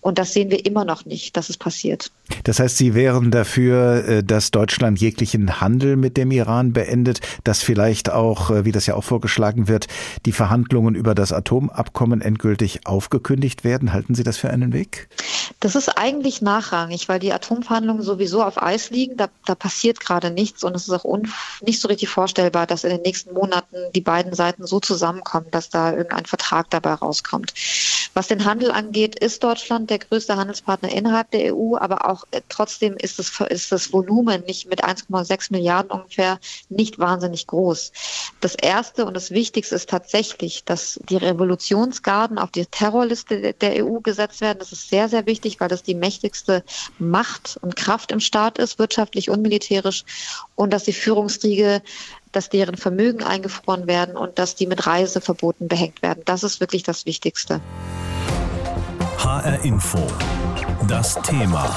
Und 0.00 0.18
das 0.18 0.32
sehen 0.32 0.50
wir 0.50 0.64
immer 0.66 0.84
noch 0.84 1.04
nicht, 1.04 1.36
dass 1.36 1.50
es 1.50 1.56
passiert. 1.56 2.10
Das 2.44 2.60
heißt, 2.60 2.76
Sie 2.76 2.94
wären 2.94 3.30
dafür, 3.30 4.04
äh, 4.06 4.24
dass 4.24 4.50
Deutschland 4.50 5.00
jeglichen 5.00 5.60
Handel 5.60 5.96
mit 5.96 6.16
dem 6.16 6.30
Iran 6.30 6.72
beendet, 6.72 7.20
dass 7.44 7.62
vielleicht 7.62 8.10
auch, 8.10 8.50
äh, 8.50 8.64
wie 8.64 8.72
das 8.72 8.86
ja 8.86 8.94
auch 8.94 9.04
vorgeschlagen 9.04 9.68
wird, 9.68 9.86
die 10.26 10.32
Verhandlungen 10.32 10.94
über 10.94 11.14
das 11.14 11.32
Atomabkommen 11.32 12.20
endgültig 12.20 12.86
aufgekündigt 12.86 13.64
werden. 13.64 13.92
Halten 13.92 14.14
Sie 14.14 14.22
das 14.22 14.36
für 14.36 14.50
einen 14.50 14.72
Weg? 14.72 15.08
Das 15.60 15.74
ist 15.74 15.88
eigentlich 15.88 16.42
nachrangig, 16.42 17.08
weil 17.08 17.18
die 17.18 17.32
Atomverhandlungen 17.32 18.02
sowieso 18.02 18.42
auf 18.42 18.62
Eis 18.62 18.90
liegen. 18.90 19.16
Da, 19.16 19.28
da 19.46 19.54
passiert 19.54 20.00
gerade 20.00 20.30
nichts 20.30 20.64
und 20.64 20.74
es 20.74 20.88
ist 20.88 20.90
auch 20.90 21.18
nicht 21.62 21.80
so 21.80 21.88
richtig 21.88 22.08
vorstellbar, 22.08 22.66
dass 22.66 22.84
in 22.84 22.90
den 22.90 23.02
nächsten 23.02 23.34
Monaten 23.34 23.76
die 23.94 24.00
beiden 24.00 24.32
Seiten 24.32 24.66
so 24.66 24.80
zusammenkommen, 24.80 25.46
dass 25.50 25.68
da 25.68 25.92
irgendein 25.92 26.26
Vertrag 26.26 26.70
dabei 26.70 26.94
rauskommt. 26.94 27.52
Was 28.14 28.28
den 28.28 28.44
Handel 28.44 28.70
angeht, 28.70 29.18
ist 29.18 29.44
Deutschland 29.44 29.90
der 29.90 29.98
größte 29.98 30.36
Handelspartner 30.36 30.90
innerhalb 30.90 31.30
der 31.30 31.54
EU, 31.54 31.76
aber 31.76 32.08
auch 32.08 32.19
äh, 32.30 32.40
trotzdem 32.48 32.96
ist, 32.96 33.18
es, 33.18 33.40
ist 33.48 33.72
das 33.72 33.92
Volumen 33.92 34.42
nicht 34.44 34.68
mit 34.68 34.84
1,6 34.84 35.52
Milliarden 35.52 35.90
ungefähr 35.90 36.38
nicht 36.68 36.98
wahnsinnig 36.98 37.46
groß. 37.46 37.92
Das 38.40 38.54
Erste 38.54 39.04
und 39.04 39.14
das 39.14 39.30
Wichtigste 39.30 39.74
ist 39.74 39.88
tatsächlich, 39.88 40.64
dass 40.64 41.00
die 41.08 41.16
Revolutionsgarden 41.16 42.38
auf 42.38 42.50
die 42.50 42.66
Terrorliste 42.66 43.54
der 43.54 43.84
EU 43.84 44.00
gesetzt 44.00 44.40
werden. 44.40 44.58
Das 44.58 44.72
ist 44.72 44.88
sehr, 44.88 45.08
sehr 45.08 45.26
wichtig, 45.26 45.60
weil 45.60 45.68
das 45.68 45.82
die 45.82 45.94
mächtigste 45.94 46.64
Macht 46.98 47.58
und 47.62 47.76
Kraft 47.76 48.12
im 48.12 48.20
Staat 48.20 48.58
ist, 48.58 48.78
wirtschaftlich 48.78 49.30
und 49.30 49.42
militärisch, 49.42 50.04
und 50.54 50.72
dass 50.72 50.84
die 50.84 50.92
Führungsriege 50.92 51.82
dass 52.32 52.48
deren 52.48 52.76
Vermögen 52.76 53.22
eingefroren 53.22 53.86
werden 53.86 54.16
und 54.16 54.38
dass 54.38 54.54
die 54.54 54.66
mit 54.66 54.86
Reiseverboten 54.86 55.68
behängt 55.68 56.02
werden. 56.02 56.22
Das 56.24 56.44
ist 56.44 56.60
wirklich 56.60 56.82
das 56.82 57.06
Wichtigste. 57.06 57.60
HR 59.18 59.64
Info. 59.64 60.06
Das 60.88 61.14
Thema. 61.22 61.76